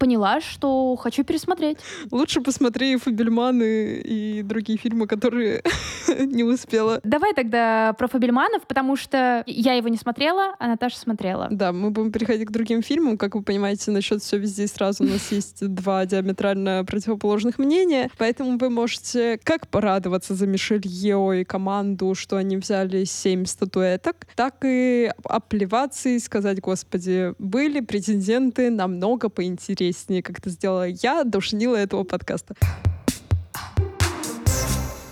поняла, 0.00 0.40
что 0.40 0.97
хочу 0.97 1.25
пересмотреть. 1.25 1.76
Лучше 2.11 2.40
посмотри 2.40 2.97
Фабельманы 2.97 4.00
и 4.02 4.42
другие 4.42 4.78
фильмы, 4.78 5.07
которые 5.07 5.62
не 6.19 6.42
успела. 6.42 7.00
Давай 7.04 7.35
тогда 7.35 7.92
про 7.99 8.09
Фабельманов, 8.09 8.66
потому 8.66 8.97
что 8.97 9.45
я 9.47 9.75
его 9.75 9.88
не 9.88 9.99
смотрела, 9.99 10.57
а 10.59 10.69
Наташа 10.69 10.99
смотрела. 10.99 11.49
Да, 11.50 11.73
мы 11.73 11.90
будем 11.90 12.12
переходить 12.12 12.49
к 12.49 12.50
другим 12.50 12.83
фильмам. 12.83 13.19
Как 13.19 13.35
вы 13.35 13.42
понимаете, 13.42 13.90
насчет 13.90 14.23
все 14.23 14.38
везде 14.38 14.66
сразу 14.69 15.04
у 15.04 15.07
нас 15.07 15.21
есть 15.33 15.66
два 15.69 16.07
диаметрально 16.07 16.83
противоположных 16.87 17.59
мнения. 17.59 18.11
Поэтому 18.16 18.57
вы 18.57 18.71
можете 18.71 19.38
как 19.45 19.69
порадоваться 19.69 20.35
за 20.35 20.47
Мишель 20.47 20.87
Ео 20.87 21.35
и 21.35 21.45
команду, 21.45 22.14
что 22.14 22.38
они 22.38 22.57
взяли 22.57 23.04
семь 23.04 23.45
статуэток, 23.45 24.26
так 24.35 24.57
и 24.64 25.12
оплеваться 25.25 26.09
и 26.09 26.19
сказать, 26.19 26.61
господи, 26.61 27.35
были 27.38 27.80
претенденты 27.80 28.71
намного 28.71 29.28
поинтереснее, 29.28 29.89
как 30.23 30.38
это 30.38 30.50
сделала 30.50 30.87
я, 30.87 31.25
душнила 31.25 31.76
этого 31.76 32.04
подкаста. 32.04 32.54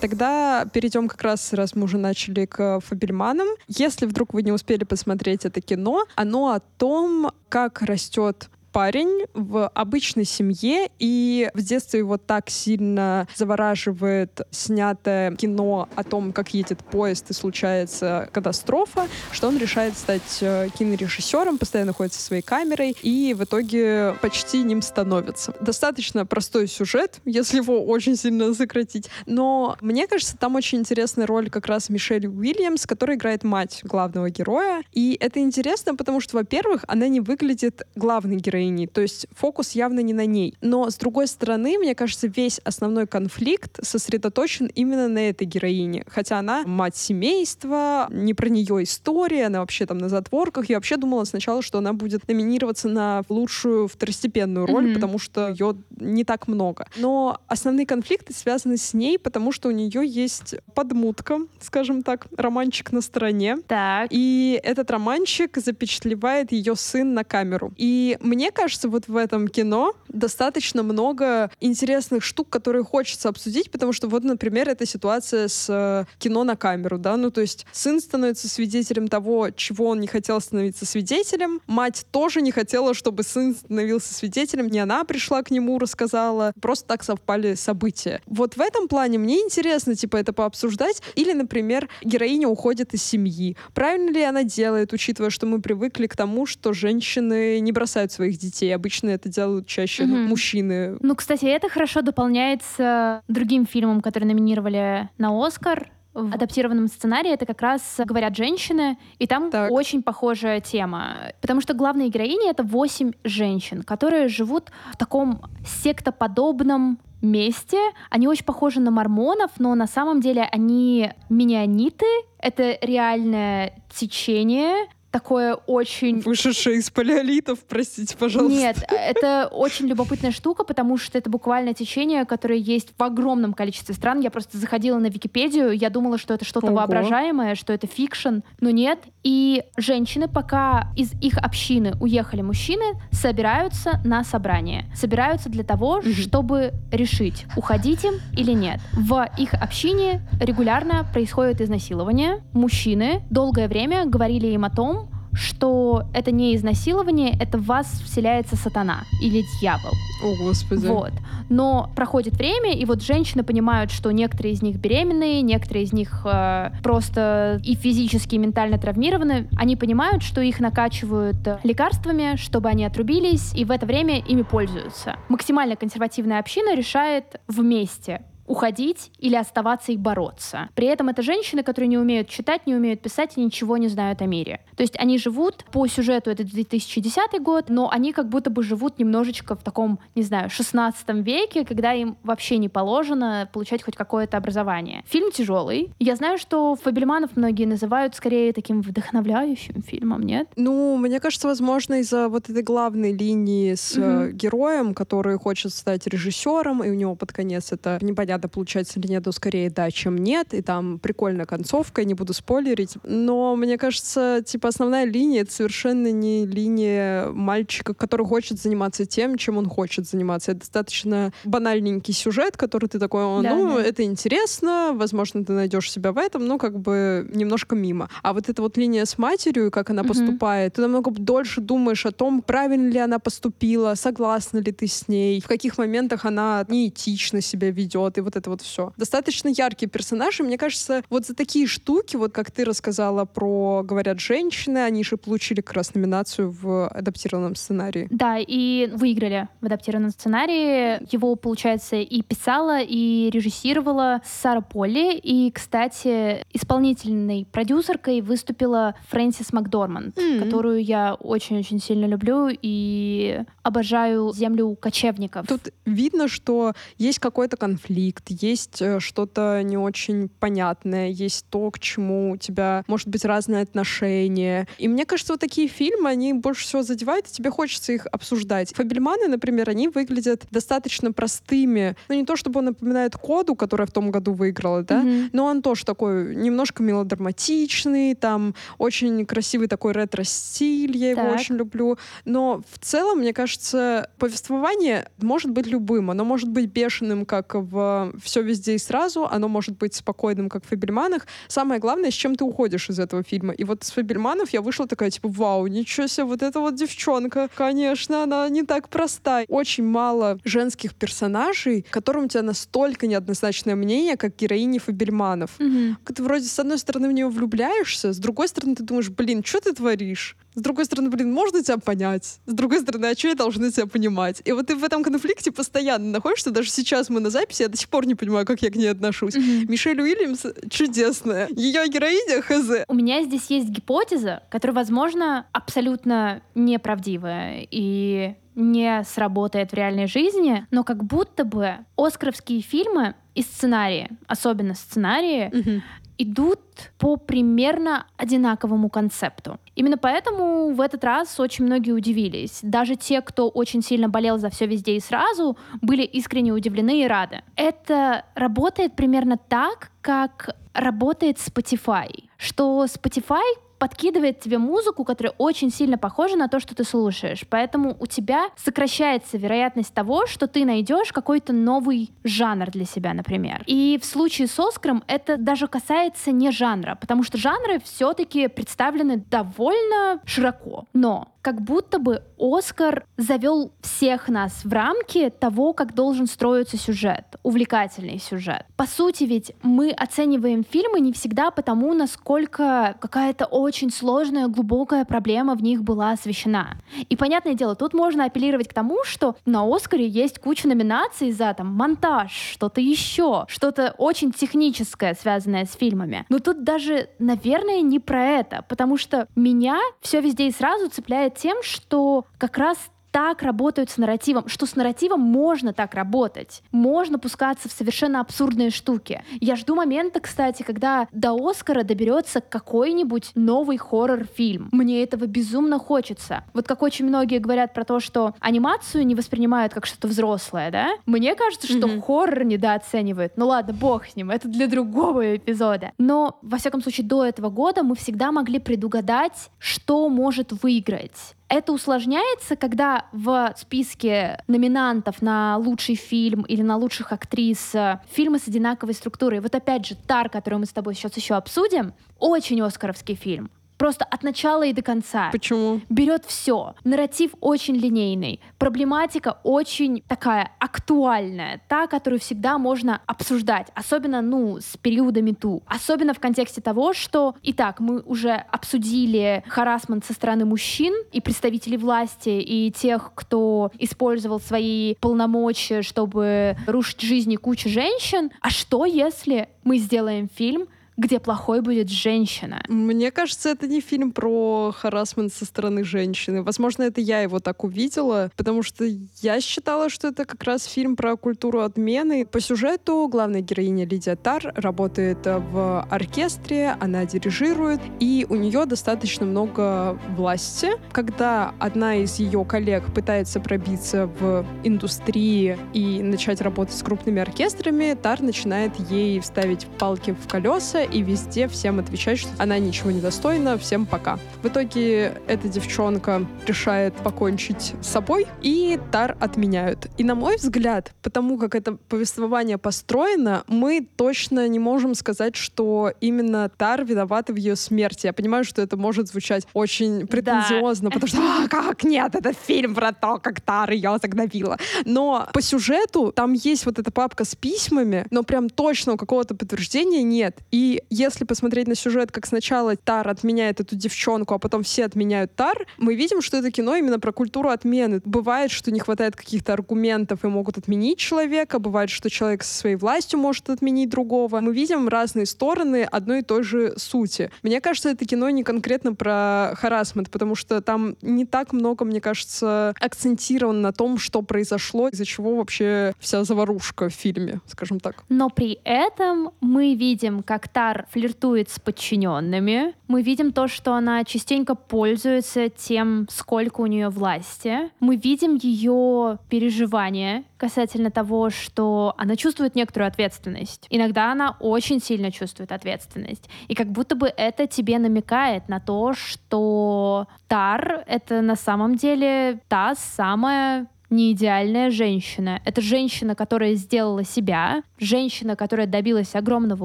Тогда 0.01 0.65
перейдем 0.73 1.09
как 1.09 1.23
раз, 1.23 1.53
раз 1.53 1.75
мы 1.75 1.85
уже 1.85 1.99
начали 1.99 2.47
к 2.47 2.81
Фабельманам. 2.81 3.49
Если 3.67 4.07
вдруг 4.07 4.33
вы 4.33 4.43
не 4.43 4.53
успели 4.53 4.85
посмотреть 4.85 5.45
это 5.45 5.61
кино, 5.61 6.05
оно 6.15 6.53
о 6.53 6.61
том, 6.61 7.33
как 7.49 7.83
растет 7.83 8.49
парень 8.73 9.27
в 9.35 9.69
обычной 9.69 10.25
семье, 10.25 10.91
и 10.99 11.51
в 11.55 11.63
детстве 11.63 12.01
его 12.01 12.19
так 12.19 12.51
сильно 12.51 13.27
завораживает 13.35 14.43
снятое 14.51 15.35
кино 15.37 15.89
о 15.95 16.05
том, 16.05 16.33
как 16.33 16.55
едет 16.55 16.85
поезд 16.85 17.31
и 17.31 17.33
случается 17.33 18.29
катастрофа, 18.33 19.09
что 19.33 19.49
он 19.49 19.59
решает 19.59 19.97
стать 19.97 20.39
э, 20.41 20.69
кинорежиссером, 20.79 21.59
постоянно 21.59 21.93
ходит 21.93 22.13
со 22.13 22.21
своей 22.21 22.43
камерой, 22.43 22.97
и 23.03 23.35
в 23.35 23.45
итоге 23.45 24.15
почти 24.21 24.63
ним 24.63 24.83
становится. 24.83 25.55
Достаточно 25.61 26.27
простой 26.27 26.69
сюжет, 26.69 27.21
если 27.25 27.59
его 27.59 27.85
очень 27.85 28.17
сильно 28.17 28.53
сократить, 28.55 29.09
но 29.27 29.77
мне 29.81 30.07
кажется, 30.07 30.37
там 30.37 30.55
очень 30.57 30.79
интересная 30.79 31.27
роль 31.27 31.51
как 31.51 31.67
раз 31.67 31.89
Мишель 31.89 32.27
Уильямс, 32.27 32.87
которая 32.87 33.17
играет 33.17 33.45
мать 33.45 33.81
главного 33.83 34.31
героя, 34.31 34.83
и 34.93 35.17
это 35.21 35.41
интересно, 35.41 35.95
потому 35.95 36.21
что, 36.21 36.37
во-первых, 36.37 36.85
она 36.87 37.09
не 37.09 37.21
выглядит 37.21 37.83
главной 37.97 38.37
героиней 38.37 38.58
героиней. 38.59 38.87
То 38.87 39.01
есть 39.01 39.27
фокус 39.35 39.73
явно 39.73 40.01
не 40.01 40.13
на 40.13 40.27
ней. 40.27 40.55
Но, 40.61 40.91
с 40.91 40.97
другой 40.97 41.27
стороны, 41.27 41.79
мне 41.79 41.95
кажется, 41.95 42.27
весь 42.27 42.59
основной 42.65 43.07
конфликт 43.07 43.79
сосредоточен 43.83 44.67
именно 44.75 45.09
на 45.09 45.29
этой 45.29 45.47
героине. 45.47 46.05
Хотя 46.09 46.39
она 46.39 46.63
мать 46.65 46.97
семейства, 46.97 48.09
не 48.11 48.35
про 48.35 48.49
нее 48.49 48.83
история, 48.83 49.47
она 49.47 49.61
вообще 49.61 49.87
там 49.87 49.99
на 49.99 50.09
затворках. 50.09 50.69
Я 50.69 50.77
вообще 50.77 50.97
думала 50.97 51.25
сначала, 51.25 51.63
что 51.63 51.79
она 51.79 51.93
будет 51.93 52.27
номинироваться 52.29 52.89
на 52.89 53.23
лучшую 53.29 53.89
второстепенную 53.89 54.67
роль, 54.67 54.91
mm-hmm. 54.91 54.95
потому 54.95 55.19
что 55.19 55.49
ее 55.49 55.77
не 55.91 56.25
так 56.25 56.49
много. 56.49 56.87
Но 56.97 57.41
основные 57.47 57.87
конфликты 57.87 58.35
связаны 58.35 58.77
с 58.77 58.95
ней, 58.95 59.19
потому 59.19 59.53
что 59.53 59.69
у 59.69 59.73
нее 59.73 60.07
есть 60.07 60.57
подмутка, 60.75 61.41
скажем 61.61 62.03
так, 62.03 62.27
романчик 62.37 62.93
на 62.93 63.01
стороне. 63.01 63.59
Так. 63.67 64.09
И 64.11 64.61
этот 64.63 64.91
романчик 64.91 65.57
запечатлевает 65.57 66.53
ее 66.53 66.77
сын 66.77 67.15
на 67.15 67.25
камеру. 67.25 67.73
И 67.77 68.19
мне 68.21 68.48
кажется, 68.51 68.89
вот 68.89 69.09
в 69.09 69.17
этом 69.17 69.49
кино 69.49 69.95
достаточно 70.09 70.83
много 70.83 71.51
интересных 71.61 72.25
штук, 72.25 72.49
которые 72.51 72.85
хочется 72.85 73.29
обсудить, 73.29 73.71
потому 73.71 73.93
что 73.93 74.09
вот, 74.09 74.25
например, 74.25 74.69
эта 74.69 74.87
ситуация 74.87 75.49
с 75.49 75.67
э, 75.69 76.05
кино 76.19 76.45
на 76.45 76.57
камеру, 76.57 76.99
да, 76.99 77.17
ну 77.17 77.31
то 77.31 77.41
есть 77.41 77.67
сын 77.73 78.01
становится 78.01 78.49
свидетелем 78.49 79.09
того, 79.09 79.51
чего 79.51 79.89
он 79.89 80.01
не 80.01 80.07
хотел 80.07 80.41
становиться 80.41 80.87
свидетелем, 80.87 81.61
мать 81.67 82.07
тоже 82.11 82.41
не 82.41 82.53
хотела, 82.53 82.95
чтобы 82.95 83.23
сын 83.23 83.55
становился 83.55 84.15
свидетелем, 84.15 84.69
не 84.69 84.79
она 84.79 85.05
пришла 85.05 85.43
к 85.43 85.51
нему, 85.51 85.79
рассказала, 85.79 86.53
просто 86.61 86.87
так 86.89 87.05
совпали 87.05 87.55
события. 87.55 88.21
Вот 88.27 88.57
в 88.57 88.61
этом 88.61 88.89
плане 88.89 89.19
мне 89.19 89.41
интересно, 89.41 89.95
типа, 89.95 90.17
это 90.17 90.33
пообсуждать, 90.33 91.03
или, 91.15 91.33
например, 91.33 91.89
героиня 92.03 92.49
уходит 92.49 92.95
из 92.95 93.03
семьи. 93.03 93.57
Правильно 93.75 94.11
ли 94.11 94.23
она 94.23 94.43
делает, 94.45 94.93
учитывая, 94.93 95.31
что 95.31 95.47
мы 95.47 95.61
привыкли 95.61 96.07
к 96.07 96.17
тому, 96.17 96.47
что 96.47 96.73
женщины 96.73 97.61
не 97.61 97.73
бросают 97.73 98.13
своих 98.13 98.38
детей 98.39 98.49
детей. 98.59 98.75
Обычно 98.75 99.11
это 99.11 99.29
делают 99.29 99.67
чаще 99.67 100.05
угу. 100.05 100.15
мужчины. 100.15 100.97
Ну, 101.01 101.15
кстати, 101.15 101.45
это 101.45 101.69
хорошо 101.69 102.03
дополняется 102.03 103.23
другим 103.29 103.67
фильмом, 103.67 104.01
который 104.01 104.25
номинировали 104.25 105.09
на 105.19 105.47
Оскар 105.47 105.91
в 106.15 106.35
адаптированном 106.35 106.89
сценарии 106.89 107.33
это 107.33 107.47
как 107.47 107.63
раз 107.63 108.01
говорят 108.05 108.37
женщины, 108.37 108.99
и 109.21 109.29
там 109.29 109.51
так. 109.53 109.71
очень 109.71 110.03
похожая 110.03 110.61
тема. 110.61 111.33
Потому 111.41 111.61
что 111.61 111.75
главные 111.75 112.09
героини— 112.09 112.51
это 112.51 112.65
восемь 112.65 113.13
женщин, 113.23 113.85
которые 113.85 114.27
живут 114.27 114.73
в 114.93 114.97
таком 114.97 115.43
сектоподобном 115.65 116.99
месте. 117.21 117.79
Они 118.11 118.27
очень 118.27 118.45
похожи 118.45 118.81
на 118.81 118.91
мормонов, 118.91 119.53
но 119.59 119.77
на 119.77 119.87
самом 119.87 120.21
деле 120.21 120.49
они 120.51 121.13
миниониты. 121.29 122.07
Это 122.41 122.79
реальное 122.81 123.75
течение, 123.95 124.89
такое 125.19 125.55
очень... 125.67 126.21
Вышедшее 126.21 126.77
из 126.77 126.91
палеолитов, 126.91 127.59
простите, 127.69 128.17
пожалуйста. 128.17 128.57
Нет, 128.57 128.77
это 128.89 129.49
очень 129.51 129.87
любопытная 129.87 130.31
штука, 130.31 130.63
потому 130.63 130.97
что 130.97 131.19
это 131.19 131.29
буквально 131.29 131.75
течение, 131.75 132.25
которое 132.25 132.59
есть 132.59 132.91
в 132.97 133.03
огромном 133.03 133.53
количестве 133.53 133.97
стран. 133.97 134.21
Я 134.21 134.31
просто 134.31 134.59
заходила 134.59 134.97
на 134.99 135.07
Википедию, 135.07 135.73
я 135.73 135.91
думала, 135.91 136.19
что 136.19 136.35
это 136.35 136.45
что-то 136.45 136.71
воображаемое, 136.71 137.57
что 137.57 137.73
это 137.73 137.89
fiction, 137.89 138.39
но 138.61 138.71
нет. 138.71 139.01
И 139.25 139.65
женщины, 139.77 140.29
пока 140.29 140.93
из 140.97 141.13
их 141.21 141.37
общины 141.39 141.95
уехали 142.01 142.43
мужчины, 142.43 142.85
собираются 143.11 144.01
на 144.05 144.23
собрание. 144.23 144.85
Собираются 144.95 145.49
для 145.49 145.65
того, 145.65 145.97
угу. 145.97 146.13
чтобы 146.13 146.75
решить, 146.93 147.45
уходить 147.57 148.05
им 148.05 148.15
или 148.37 148.53
нет. 148.53 148.79
В 148.93 149.29
их 149.37 149.53
общине 149.55 150.23
регулярно 150.41 151.05
происходит 151.13 151.61
изнасилование. 151.61 152.41
Мужчины 152.53 153.23
долгое 153.31 153.67
время 153.67 154.07
говорили 154.07 154.47
им 154.47 154.65
о 154.65 154.71
том, 154.71 155.08
что 155.39 156.05
это 156.13 156.31
не 156.31 156.55
изнасилование, 156.57 157.37
это 157.39 157.59
в 157.59 157.67
вас 157.67 157.87
вселяется 158.05 158.57
сатана 158.57 159.05
или 159.23 159.45
дьявол. 159.61 159.93
О, 160.23 160.35
Господи. 160.45 160.87
Вот. 160.87 161.13
Но 161.49 161.91
проходит 161.95 162.35
время, 162.35 162.73
и 162.73 162.85
вот 162.85 163.03
женщины 163.03 163.43
понимают, 163.43 163.91
что 163.91 164.11
некоторые 164.11 164.55
из 164.55 164.63
них 164.63 164.77
беременные, 164.77 165.43
некоторые 165.43 165.85
из 165.85 165.93
них 165.93 166.23
э, 166.25 166.71
просто 166.83 167.61
и 167.65 167.75
физически, 167.75 168.35
и 168.35 168.39
ментально 168.39 168.79
травмированы. 168.79 169.49
Они 169.57 169.77
понимают, 169.77 170.23
что 170.23 170.41
их 170.41 170.61
накачивают 170.61 171.37
лекарствами, 171.63 172.37
чтобы 172.37 172.69
они 172.69 172.85
отрубились, 172.85 173.55
и 173.55 173.65
в 173.65 173.71
это 173.71 173.87
время 173.87 174.19
ими 174.19 174.43
пользуются. 174.43 175.17
Максимально 175.29 175.77
консервативная 175.77 176.41
община 176.41 176.75
решает 176.75 177.41
вместе 177.47 178.23
уходить 178.49 179.13
или 179.19 179.37
оставаться 179.37 179.93
и 179.93 179.97
бороться. 179.97 180.71
При 180.75 180.87
этом 180.87 181.09
это 181.09 181.23
женщины, 181.23 181.63
которые 181.63 181.89
не 181.89 181.99
умеют 181.99 182.29
читать, 182.29 182.67
не 182.67 182.75
умеют 182.75 183.01
писать 183.01 183.35
и 183.37 183.45
ничего 183.45 183.77
не 183.77 183.89
знают 183.89 184.23
о 184.23 184.27
мире. 184.27 184.61
То 184.77 184.83
есть 184.83 184.99
они 184.99 185.19
живут 185.19 185.65
по 185.71 185.87
сюжету, 185.87 186.31
это 186.31 186.45
2010 186.45 187.41
год, 187.43 187.67
но 187.69 187.91
они 187.91 188.13
как 188.13 188.29
будто 188.29 188.51
бы 188.51 188.63
живут 188.63 188.99
немножечко 188.99 189.55
в 189.55 189.63
таком, 189.63 190.01
не 190.15 190.23
знаю, 190.23 190.51
16 190.51 191.09
веке, 191.25 191.65
когда 191.65 191.93
им 191.93 192.17
вообще 192.23 192.57
не 192.57 192.69
положено 192.69 193.49
получать 193.53 193.83
хоть 193.83 193.97
какое-то 193.97 194.37
образование. 194.39 195.05
Фильм 195.07 195.31
тяжелый. 195.31 195.93
Я 195.99 196.17
знаю, 196.17 196.39
что 196.39 196.75
Фабельманов 196.77 197.37
многие 197.37 197.67
называют 197.67 198.15
скорее 198.15 198.53
таким 198.53 198.81
вдохновляющим 198.81 199.83
фильмом, 199.83 200.23
нет? 200.23 200.49
Ну, 200.57 200.97
мне 200.97 201.21
кажется, 201.21 201.49
возможно, 201.49 202.01
из-за 202.01 202.29
вот 202.29 202.49
этой 202.49 202.63
главной 202.63 203.13
линии 203.13 203.75
с 203.75 203.97
угу. 203.97 204.33
героем, 204.33 204.95
который 204.95 205.39
хочет 205.39 205.73
стать 205.73 206.07
режиссером, 206.07 206.83
и 206.83 206.89
у 206.89 206.95
него 206.95 207.15
под 207.15 207.33
конец 207.33 207.73
это 207.73 207.99
непонятно 208.01 208.38
непонятно, 208.39 208.49
получается 208.49 208.99
или 208.99 209.09
нет, 209.09 209.27
но 209.27 209.33
скорее 209.33 209.71
да, 209.71 209.91
чем 209.91 210.17
нет. 210.17 210.55
И 210.55 210.63
там 210.63 210.99
прикольная 210.99 211.47
концовка, 211.47 212.05
не 212.05 212.15
буду 212.15 212.33
спойлерить. 212.33 212.97
Но 213.05 213.57
мне 213.57 213.79
кажется, 213.79 214.43
типа 214.45 214.69
основная 214.69 215.05
линия— 215.05 215.43
это 215.43 215.53
совершенно 215.53 216.13
не 216.13 216.47
линия 216.47 217.29
мальчика, 217.29 217.95
который 217.95 218.27
хочет 218.27 218.59
заниматься 218.59 219.07
тем, 219.07 219.37
чем 219.37 219.59
он 219.59 219.69
хочет 219.69 220.07
заниматься. 220.07 220.53
Это 220.53 220.61
достаточно 220.61 221.33
банальненький 221.45 222.15
сюжет, 222.15 222.57
который 222.57 222.89
ты 222.89 222.99
такой, 222.99 223.43
да, 223.43 223.55
ну, 223.55 223.77
да. 223.77 223.83
это 223.83 224.03
интересно, 224.03 224.93
возможно, 224.95 225.45
ты 225.45 225.53
найдешь 225.53 225.91
себя 225.91 226.13
в 226.13 226.19
этом, 226.19 226.47
но 226.47 226.59
как 226.59 226.79
бы 226.79 227.29
немножко 227.35 227.77
мимо. 227.77 228.09
А 228.23 228.33
вот 228.33 228.49
эта 228.49 228.63
вот 228.63 228.77
линия 228.77 229.05
с 229.05 229.19
матерью, 229.19 229.71
как 229.71 229.91
она 229.91 230.03
угу. 230.03 230.09
поступает, 230.09 230.75
ты 230.75 230.83
намного 230.83 231.11
дольше 231.11 231.61
думаешь 231.61 232.07
о 232.07 232.13
том, 232.13 232.43
правильно 232.43 232.91
ли 232.91 232.99
она 232.99 233.19
поступила, 233.19 233.95
согласна 233.95 234.59
ли 234.59 234.73
ты 234.73 234.87
с 234.87 235.09
ней, 235.09 235.41
в 235.41 235.47
каких 235.47 235.79
моментах 235.79 236.25
она 236.25 236.65
неэтично 236.69 237.41
себя 237.41 237.71
ведет, 237.71 238.19
и 238.19 238.21
вот 238.29 238.37
это 238.37 238.51
вот 238.51 238.63
все. 238.63 238.93
Достаточно 238.97 239.49
яркие 239.49 239.89
персонажи. 239.89 240.43
Мне 240.43 240.59
кажется, 240.59 241.03
вот 241.09 241.27
за 241.27 241.35
такие 241.35 241.67
штуки, 241.67 242.17
вот 242.17 242.33
как 242.33 242.51
ты 242.51 242.65
рассказала 242.65 243.25
про 243.25 243.83
«Говорят 243.83 244.21
женщины», 244.21 244.79
они 244.79 245.03
же 245.03 245.17
получили 245.17 245.61
как 245.61 245.75
раз 245.75 245.95
номинацию 245.95 246.51
в 246.51 246.89
адаптированном 246.89 247.55
сценарии. 247.55 248.07
Да, 248.11 248.37
и 248.39 248.91
выиграли 248.93 249.49
в 249.61 249.67
адаптированном 249.67 250.11
сценарии. 250.11 251.01
Его, 251.13 251.35
получается, 251.37 251.97
и 251.97 252.23
писала, 252.23 252.81
и 252.81 253.31
режиссировала 253.33 254.21
Сара 254.25 254.61
Полли. 254.61 255.17
И, 255.17 255.51
кстати, 255.51 256.45
исполнительной 256.53 257.47
продюсеркой 257.51 258.21
выступила 258.21 258.95
Фрэнсис 259.09 259.53
Макдорманд, 259.53 260.17
mm-hmm. 260.17 260.45
которую 260.45 260.83
я 260.83 261.15
очень-очень 261.15 261.81
сильно 261.81 262.07
люблю 262.07 262.49
и 262.51 263.41
обожаю 263.63 264.33
«Землю 264.35 264.77
кочевников». 264.77 265.47
Тут 265.47 265.73
видно, 265.85 266.29
что 266.29 266.73
есть 266.99 267.19
какой-то 267.19 267.57
конфликт, 267.57 268.18
конфликт, 268.19 268.43
есть 268.43 268.83
э, 268.83 269.01
что-то 269.01 269.63
не 269.63 269.77
очень 269.77 270.29
понятное, 270.29 271.09
есть 271.09 271.47
то, 271.51 271.71
к 271.71 271.79
чему 271.79 272.33
у 272.33 272.37
тебя 272.37 272.85
может 272.87 273.09
быть 273.09 273.25
разное 273.25 273.63
отношение. 273.63 274.67
И 274.79 274.89
мне 274.89 275.05
кажется, 275.05 275.33
вот 275.33 275.41
такие 275.41 275.69
фильмы, 275.69 276.09
они 276.09 276.33
больше 276.33 276.65
всего 276.65 276.83
задевают, 276.83 277.27
и 277.27 277.33
тебе 277.33 277.51
хочется 277.51 277.93
их 277.93 278.07
обсуждать. 278.13 278.75
Фабельманы, 278.75 279.29
например, 279.29 279.71
они 279.71 279.89
выглядят 279.89 280.47
достаточно 280.51 281.13
простыми. 281.13 281.97
Ну, 282.09 282.15
не 282.15 282.25
то, 282.25 282.37
чтобы 282.37 282.59
он 282.59 282.67
напоминает 282.67 283.17
Коду, 283.17 283.55
которая 283.55 283.87
в 283.87 283.93
том 283.93 284.11
году 284.11 284.33
выиграла, 284.33 284.83
да, 284.83 285.03
mm-hmm. 285.03 285.31
но 285.33 285.45
он 285.45 285.63
тоже 285.63 285.85
такой 285.85 286.35
немножко 286.37 286.83
мелодраматичный, 286.83 288.15
там 288.15 288.55
очень 288.79 289.27
красивый 289.27 289.69
такой 289.69 289.93
ретро-стиль, 289.93 290.97
я 290.97 291.15
так. 291.15 291.25
его 291.25 291.35
очень 291.35 291.57
люблю. 291.57 291.99
Но 292.25 292.63
в 292.71 292.79
целом, 292.79 293.19
мне 293.19 293.33
кажется, 293.33 294.11
повествование 294.19 295.09
может 295.19 295.51
быть 295.51 295.67
любым. 295.67 296.11
Оно 296.11 296.25
может 296.25 296.49
быть 296.49 296.71
бешеным, 296.71 297.25
как 297.25 297.55
в 297.55 298.08
там 298.09 298.21
все 298.21 298.43
везде 298.43 298.75
и 298.75 298.79
сразу, 298.79 299.27
оно 299.27 299.49
может 299.49 299.77
быть 299.77 299.95
спокойным, 299.95 300.49
как 300.49 300.65
в 300.65 300.69
Фабельманах. 300.69 301.27
Самое 301.49 301.81
главное, 301.81 302.11
с 302.11 302.15
чем 302.15 302.35
ты 302.35 302.45
уходишь 302.45 302.91
из 302.91 302.99
этого 302.99 303.23
фильма. 303.23 303.53
И 303.53 303.65
вот 303.65 303.85
с 303.85 303.91
Фабельманов 303.91 304.51
я 304.51 304.61
вышла 304.61 304.87
такая, 304.87 305.11
типа, 305.11 305.29
вау, 305.29 305.67
ничего 305.67 306.07
себе, 306.07 306.25
вот 306.25 306.43
эта 306.43 306.61
вот 306.61 306.75
девчонка, 306.75 307.49
конечно, 307.55 308.23
она 308.23 308.49
не 308.49 308.63
так 308.63 308.89
проста. 308.89 309.45
Очень 309.49 309.85
мало 309.85 310.39
женских 310.45 310.95
персонажей, 310.95 311.85
которым 311.91 312.25
у 312.25 312.29
тебя 312.29 312.43
настолько 312.43 313.07
неоднозначное 313.07 313.77
мнение, 313.77 314.17
как 314.17 314.37
героини 314.37 314.79
Фабельманов. 314.79 315.51
Мгм. 315.59 315.99
Ты 316.05 316.23
вроде 316.23 316.47
с 316.47 316.59
одной 316.59 316.79
стороны 316.79 317.09
в 317.09 317.13
нее 317.13 317.29
влюбляешься, 317.29 318.13
с 318.13 318.19
другой 318.19 318.49
стороны 318.49 318.75
ты 318.75 318.83
думаешь, 318.83 319.11
блин, 319.11 319.43
что 319.45 319.61
ты 319.61 319.73
творишь? 319.73 320.37
С 320.55 320.61
другой 320.61 320.87
стороны, 320.87 321.11
блин, 321.11 321.33
можно 321.33 321.63
тебя 321.63 321.79
понять? 321.79 322.41
С 322.47 322.53
другой 322.53 322.81
стороны, 322.81 323.07
а 323.07 323.15
что 323.15 323.29
я 323.29 323.35
должна 323.35 323.71
тебя 323.71 323.87
понимать? 323.87 324.43
И 324.45 324.53
вот 324.53 324.67
ты 324.67 324.77
в 324.77 324.83
этом 324.83 325.05
конфликте 325.05 325.53
постоянно 325.53 326.11
находишься. 326.11 326.51
Даже 326.51 326.71
сейчас 326.71 327.09
мы 327.11 327.21
на 327.21 327.31
записи, 327.31 327.63
я 327.63 327.69
до 327.69 327.77
сих 327.77 327.89
пор 327.89 328.07
не 328.07 328.15
понимаю, 328.15 328.47
как 328.47 328.63
я 328.63 328.71
к 328.71 328.77
ней 328.77 328.89
отношусь. 328.89 329.35
Мгм. 329.37 329.71
Мишель 329.71 330.01
Уильямс 330.01 330.47
чудесная. 330.71 331.49
Ее 331.51 331.87
героиня 331.89 332.43
хз. 332.43 332.85
У 332.89 332.95
меня 332.95 333.23
здесь 333.23 333.47
есть 333.51 333.69
гипотеза, 333.69 334.43
которая, 334.51 334.75
возможно, 334.75 335.47
абсолютно 335.53 336.43
неправдивая 336.55 337.67
и 337.71 338.35
не 338.55 339.05
сработает 339.05 339.71
в 339.71 339.75
реальной 339.75 340.09
жизни, 340.09 340.67
но 340.73 340.83
как 340.83 341.05
будто 341.05 341.45
бы 341.45 341.77
оскаровские 341.97 342.61
фильмы 342.61 343.15
и 343.37 343.43
сценарии, 343.43 344.11
особенно 344.27 344.75
сценарии, 344.75 345.83
идут 346.19 346.61
по 346.99 347.17
примерно 347.17 348.07
одинаковому 348.17 348.91
концепту. 348.91 349.59
Именно 349.77 349.97
поэтому 349.97 350.75
в 350.75 350.81
этот 350.81 351.05
раз 351.05 351.41
очень 351.41 351.65
многие 351.65 351.93
удивились. 351.93 352.61
Даже 352.63 352.97
те, 352.97 353.21
кто 353.21 353.49
очень 353.49 353.83
сильно 353.83 354.09
болел 354.09 354.39
за 354.39 354.51
все 354.51 354.67
везде 354.67 354.97
и 354.97 355.01
сразу, 355.01 355.57
были 355.81 356.03
искренне 356.03 356.53
удивлены 356.53 357.03
и 357.03 357.07
рады. 357.07 357.43
Это 357.57 358.25
работает 358.35 358.97
примерно 358.97 359.37
так, 359.37 359.93
как 360.01 360.57
работает 360.75 361.39
Spotify. 361.39 362.25
Что 362.37 362.85
Spotify 362.85 363.45
подкидывает 363.79 364.41
тебе 364.41 364.59
музыку, 364.59 365.05
которая 365.05 365.35
очень 365.39 365.71
сильно 365.71 365.99
похожа 365.99 366.37
на 366.37 366.49
то, 366.49 366.61
что 366.61 366.75
ты 366.75 366.85
слушаешь. 366.85 367.45
Поэтому 367.49 367.97
у 367.99 368.07
тебя 368.07 368.49
сокращается 368.57 369.39
вероятность 369.39 369.95
того, 369.95 370.27
что 370.27 370.47
ты 370.47 370.65
найдешь 370.65 371.13
какой-то 371.13 371.53
новый 371.53 372.11
жанр 372.25 372.71
для 372.71 372.85
себя, 372.85 373.15
например. 373.15 373.63
И 373.67 373.99
в 374.01 374.05
случае 374.05 374.49
с 374.49 374.59
Оскаром 374.59 375.05
это 375.07 375.37
даже 375.37 375.69
касается 375.69 376.33
не 376.33 376.51
жанра, 376.51 376.97
потому 377.01 377.23
что 377.23 377.39
жанры 377.39 377.81
все-таки 377.85 378.49
представлены 378.49 379.25
довольно 379.31 380.21
широко. 380.25 380.85
Но 380.93 381.29
как 381.43 381.61
будто 381.63 381.99
бы 381.99 382.23
Оскар 382.39 383.05
завел 383.17 383.73
всех 383.81 384.29
нас 384.29 384.65
в 384.65 384.73
рамки 384.73 385.31
того, 385.31 385.73
как 385.73 385.95
должен 385.95 386.27
строиться 386.27 386.77
сюжет, 386.77 387.25
увлекательный 387.43 388.19
сюжет. 388.19 388.65
По 388.77 388.87
сути 388.87 389.25
ведь 389.25 389.53
мы 389.63 389.91
оцениваем 389.91 390.65
фильмы 390.65 391.01
не 391.01 391.13
всегда 391.13 391.51
потому, 391.51 391.95
насколько 391.95 392.97
какая-то 393.01 393.47
очень 393.47 393.91
сложная, 393.91 394.49
глубокая 394.49 395.05
проблема 395.05 395.55
в 395.55 395.63
них 395.63 395.83
была 395.83 396.13
освещена. 396.13 396.79
И 397.09 397.17
понятное 397.17 397.55
дело, 397.55 397.75
тут 397.75 397.95
можно 397.95 398.25
апеллировать 398.25 398.69
к 398.69 398.75
тому, 398.75 399.05
что 399.05 399.37
на 399.47 399.65
Оскаре 399.65 400.07
есть 400.07 400.39
куча 400.39 400.69
номинаций 400.69 401.33
за 401.33 401.55
там 401.55 401.69
монтаж, 401.75 402.33
что-то 402.33 402.81
еще, 402.81 403.45
что-то 403.49 403.95
очень 403.99 404.33
техническое, 404.33 405.15
связанное 405.15 405.65
с 405.65 405.73
фильмами. 405.73 406.27
Но 406.29 406.39
тут 406.39 406.65
даже, 406.65 407.09
наверное, 407.19 407.81
не 407.81 407.99
про 407.99 408.25
это, 408.25 408.65
потому 408.69 408.97
что 408.97 409.29
меня 409.35 409.79
все 410.01 410.21
везде 410.21 410.49
и 410.49 410.53
сразу 410.53 410.89
цепляет 410.89 411.28
тем, 411.31 411.63
что 411.63 412.25
как 412.39 412.59
раз 412.59 412.79
так 413.19 413.43
работают 413.43 413.91
с 413.91 413.97
нарративом, 413.97 414.47
что 414.47 414.65
с 414.65 414.77
нарративом 414.77 415.19
можно 415.19 415.73
так 415.73 415.95
работать. 415.95 416.63
Можно 416.71 417.19
пускаться 417.19 417.69
в 417.69 417.73
совершенно 417.73 418.21
абсурдные 418.21 418.71
штуки. 418.71 419.25
Я 419.41 419.57
жду 419.57 419.75
момента, 419.75 420.21
кстати, 420.21 420.63
когда 420.63 421.09
до 421.11 421.33
Оскара 421.35 421.83
доберется 421.83 422.41
какой-нибудь 422.41 423.33
новый 423.35 423.77
хоррор-фильм. 423.77 424.69
Мне 424.71 425.03
этого 425.03 425.27
безумно 425.27 425.81
хочется. 425.81 426.45
Вот 426.55 426.69
как 426.69 426.81
очень 426.81 427.07
многие 427.07 427.41
говорят 427.41 427.75
про 427.75 427.83
то, 427.83 427.99
что 427.99 428.35
анимацию 428.39 429.05
не 429.05 429.17
воспринимают 429.17 429.75
как 429.75 429.85
что-то 429.87 430.07
взрослое, 430.07 430.71
да? 430.71 430.91
Мне 431.05 431.35
кажется, 431.35 431.67
что 431.67 431.89
Мгм. 431.89 432.01
хоррор 432.03 432.45
недооценивают. 432.45 433.33
Ну 433.35 433.49
ладно, 433.49 433.73
бог 433.73 434.07
с 434.07 434.15
ним, 434.15 434.31
это 434.31 434.47
для 434.47 434.69
другого 434.69 435.35
эпизода. 435.35 435.91
Но, 435.99 436.39
во 436.43 436.59
всяком 436.59 436.83
случае, 436.83 437.05
до 437.05 437.25
этого 437.25 437.51
года 437.51 437.83
мы 437.83 437.97
всегда 437.97 438.31
могли 438.31 438.61
предугадать, 438.61 439.51
что 439.59 440.09
может 440.09 440.53
выиграть. 440.63 441.35
Это 441.49 441.73
усложняется, 441.73 442.57
когда 442.57 443.07
в 443.13 443.55
списке 443.57 444.43
номинантов 444.49 445.23
на 445.23 445.57
лучший 445.57 445.95
фильм 445.95 446.43
или 446.43 446.61
на 446.61 446.77
лучших 446.77 447.11
актрис 447.11 447.75
э, 447.75 448.01
фильмы 448.11 448.39
с 448.39 448.49
одинаковой 448.49 448.93
структурой. 448.93 449.41
Вот 449.41 449.55
опять 449.55 449.87
же, 449.87 449.97
Тар, 449.97 450.29
который 450.29 450.59
мы 450.59 450.67
с 450.67 450.73
тобой 450.73 450.95
сейчас 450.95 451.17
еще 451.17 451.35
обсудим, 451.35 451.95
очень 452.19 452.61
оскаровский 452.61 453.15
фильм. 453.15 453.51
Просто 453.79 454.05
от 454.05 454.23
начала 454.23 454.65
и 454.65 454.73
до 454.73 454.83
конца. 454.83 455.31
Почему? 455.31 455.81
Берет 455.89 456.25
все. 456.27 456.75
Нарратив 456.85 457.31
очень 457.41 457.77
линейный. 457.77 458.41
Проблематика 458.59 459.39
очень 459.45 460.03
такая 460.09 460.51
актуальная. 460.59 461.63
Та, 461.69 461.87
которую 461.87 462.19
всегда 462.21 462.59
можно 462.59 463.01
обсуждать. 463.07 463.69
Особенно, 463.75 464.21
ну, 464.21 464.59
с 464.59 464.77
периода 464.77 465.23
МИТУ. 465.23 465.63
Особенно 465.67 466.13
в 466.13 466.19
контексте 466.19 466.61
того, 466.61 466.93
что, 466.93 467.37
итак, 467.43 467.79
мы 467.79 468.01
уже 468.01 468.33
обсудили 468.51 469.45
харасмент 469.47 470.05
со 470.05 470.13
стороны 470.13 470.45
мужчин 470.45 470.93
и 471.13 471.21
представителей 471.21 471.77
власти, 471.77 472.31
и 472.31 472.73
тех, 472.73 473.13
кто 473.15 473.71
использовал 473.79 474.41
свои 474.41 474.97
полномочия, 474.97 475.83
чтобы 475.83 476.57
рушить 476.67 477.01
жизни 477.01 477.37
кучи 477.37 477.69
женщин. 477.69 478.31
А 478.41 478.51
что, 478.51 478.85
если 478.85 479.49
мы 479.63 479.79
сделаем 479.79 480.29
фильм, 480.29 480.67
где 480.99 481.21
плохой 481.21 481.61
будет 481.63 481.89
женщина? 481.89 482.61
Мне 482.69 483.13
кажется, 483.13 483.51
это 483.51 483.69
не 483.69 483.81
фильм 483.81 484.11
про 484.11 484.75
харасмент 484.77 485.33
со 485.33 485.45
стороны 485.45 485.85
женщины. 485.85 486.43
Возможно, 486.43 486.83
это 486.83 487.01
я 487.01 487.21
его 487.21 487.39
так 487.39 487.63
увидела, 487.63 488.33
потому 488.37 488.65
что 488.65 488.85
я 489.23 489.41
считала, 489.41 489.91
что 489.91 490.09
это 490.09 490.25
как 490.25 490.43
раз 490.43 490.65
фильм 490.65 490.97
про 490.97 491.17
культуру 491.17 491.61
отмены. 491.61 492.27
По 492.27 492.41
сюжету 492.41 493.07
главная 493.09 493.43
героиня 493.43 493.87
Лидия 493.87 494.17
Тар 494.17 494.53
работает 494.57 495.19
в 495.25 495.87
оркестре, 495.89 496.77
она 496.81 497.07
дирижирует, 497.07 497.81
и 498.01 498.27
у 498.29 498.35
нее 498.35 498.67
достаточно 498.67 499.25
много 499.25 499.97
власти. 500.17 500.71
Когда 500.91 501.55
одна 501.61 501.95
из 501.95 502.19
ее 502.19 502.45
коллег 502.45 502.83
пытается 502.93 503.39
пробиться 503.39 504.07
в 504.07 504.45
индустрии 504.65 505.57
и 505.73 506.03
начать 506.03 506.41
работать 506.41 506.75
с 506.75 506.83
крупными 506.83 507.23
оркестрами, 507.23 507.95
Тар 507.95 508.21
начинает 508.21 508.73
ей 508.91 509.23
ставить 509.23 509.67
палки 509.79 510.11
в 510.21 510.27
колеса 510.27 510.88
и 510.93 511.03
везде 511.03 511.49
всем 511.49 511.79
отвечать, 511.79 512.19
что 512.19 512.31
она 512.39 512.59
ничего 512.59 512.91
не 512.91 513.01
достойна, 513.01 513.59
всем 513.59 513.87
пока. 513.87 514.19
В 514.43 514.49
итоге 514.49 515.15
эта 515.27 515.49
девчонка 515.49 516.27
решает 516.47 516.95
покончить 516.95 517.75
с 517.81 517.89
собой, 517.89 518.27
и 518.43 518.79
Тар 518.91 519.17
отменяют. 519.21 519.89
И 519.99 520.05
на 520.05 520.15
мой 520.15 520.37
взгляд, 520.37 520.93
потому 521.03 521.39
как 521.39 521.55
это 521.55 521.73
повествование 521.89 522.59
построено, 522.59 523.45
мы 523.49 523.87
точно 523.97 524.49
не 524.49 524.59
можем 524.59 524.95
сказать, 524.95 525.37
что 525.37 525.93
именно 526.01 526.49
Тар 526.49 526.85
виновата 526.85 527.33
в 527.33 527.37
ее 527.37 527.57
смерти. 527.57 528.07
Я 528.07 528.13
понимаю, 528.13 528.45
что 528.45 528.63
это 528.63 528.77
может 528.77 529.09
звучать 529.09 529.47
очень 529.53 530.07
претензиозно, 530.07 530.91
потому 530.91 531.09
что 531.09 531.19
«А, 531.21 531.49
как 531.49 531.85
нет, 531.85 532.15
это 532.15 532.33
фильм 532.33 532.75
про 532.75 532.93
то, 532.93 533.19
как 533.19 533.41
Тар 533.41 533.71
ее 533.71 533.97
загнобила. 534.01 534.59
Но 534.85 535.29
по 535.33 535.43
сюжету 535.43 536.13
там 536.13 536.33
есть 536.33 536.67
вот 536.67 536.79
эта 536.79 536.91
папка 536.91 537.25
с 537.25 537.35
письмами, 537.35 538.07
но 538.11 538.23
прям 538.23 538.49
точного 538.49 538.97
какого-то 538.97 539.35
подтверждения 539.35 540.03
нет. 540.03 540.39
И 540.51 540.78
если 540.91 541.25
посмотреть 541.25 541.69
на 541.69 541.75
сюжет, 541.75 542.13
как 542.13 542.27
сначала 542.27 542.77
Тар 542.77 543.09
отменяет 543.09 543.61
эту 543.61 543.77
девчонку, 543.77 544.35
а 544.35 544.39
потом 544.39 544.63
все 544.63 544.85
отменяют 544.85 545.35
Тар, 545.35 545.67
мы 545.79 545.95
видим, 545.95 546.23
что 546.23 546.37
это 546.37 546.51
кино 546.51 546.77
именно 546.77 546.99
про 546.99 547.13
культуру 547.13 547.51
отмены. 547.51 548.01
Бывает, 548.05 548.51
что 548.51 548.71
не 548.71 548.81
хватает 548.81 549.17
каких-то 549.17 549.53
аргументов 549.53 550.25
и 550.25 550.29
могут 550.29 550.59
отменить 550.59 550.99
человека, 550.99 551.59
бывает, 551.59 551.91
что 551.91 552.11
человек 552.11 552.43
со 552.43 552.55
своей 552.55 552.77
властью 552.77 553.19
может 553.19 553.51
отменить 553.51 553.89
другого. 553.89 554.41
Мы 554.41 554.53
видим 554.53 554.89
разные 554.89 555.27
стороны 555.27 555.85
одной 555.85 556.21
и 556.21 556.23
той 556.23 556.43
же 556.43 556.75
сути. 556.77 557.31
Мне 557.43 557.61
кажется, 557.61 557.91
это 557.91 558.05
кино 558.05 558.31
не 558.31 558.45
конкретно 558.45 558.95
про 558.95 559.55
харасмент, 559.57 560.11
потому 560.11 560.35
что 560.35 560.61
там 560.61 560.97
не 561.03 561.25
так 561.25 561.53
много, 561.53 561.85
мне 561.85 562.01
кажется, 562.01 562.75
акцентировано 562.81 563.61
на 563.61 563.73
том, 563.73 563.99
что 563.99 564.23
произошло, 564.23 564.89
из-за 564.89 565.05
чего 565.05 565.37
вообще 565.37 565.93
вся 565.99 566.25
заварушка 566.25 566.89
в 566.89 566.95
фильме, 566.95 567.41
скажем 567.47 567.81
так. 567.81 568.05
Но 568.09 568.29
при 568.31 568.59
этом 568.65 569.31
мы 569.41 569.75
видим, 569.75 570.23
как 570.23 570.49
Тар 570.49 570.68
флиртует 570.91 571.51
с 571.51 571.59
подчиненными. 571.59 572.75
Мы 572.89 573.03
видим 573.03 573.33
то, 573.33 573.49
что 573.49 573.75
она 573.75 574.05
частенько 574.05 574.55
пользуется 574.55 575.49
тем, 575.49 576.07
сколько 576.11 576.61
у 576.61 576.67
нее 576.67 576.89
власти. 576.89 577.71
Мы 577.81 577.97
видим 577.97 578.37
ее 578.37 579.19
переживания 579.29 580.25
касательно 580.37 580.91
того, 580.91 581.31
что 581.31 581.95
она 581.99 582.17
чувствует 582.17 582.55
некоторую 582.55 582.89
ответственность. 582.89 583.67
Иногда 583.71 584.13
она 584.13 584.37
очень 584.41 584.81
сильно 584.81 585.11
чувствует 585.11 585.53
ответственность. 585.53 586.29
И 586.47 586.55
как 586.55 586.69
будто 586.69 586.95
бы 586.95 587.09
это 587.09 587.47
тебе 587.47 587.79
намекает 587.79 588.49
на 588.49 588.61
то, 588.61 588.93
что 588.95 590.07
Тар— 590.29 590.85
это 590.87 591.21
на 591.21 591.37
самом 591.37 591.75
деле 591.75 592.41
та 592.49 592.75
самая 592.75 593.67
не 593.91 594.13
идеальная 594.13 594.71
женщина. 594.71 595.41
Это 595.45 595.61
женщина, 595.61 596.15
которая 596.15 596.55
сделала 596.55 597.05
себя, 597.05 597.63
женщина, 597.79 598.37
которая 598.37 598.67
добилась 598.67 599.15
огромного 599.15 599.65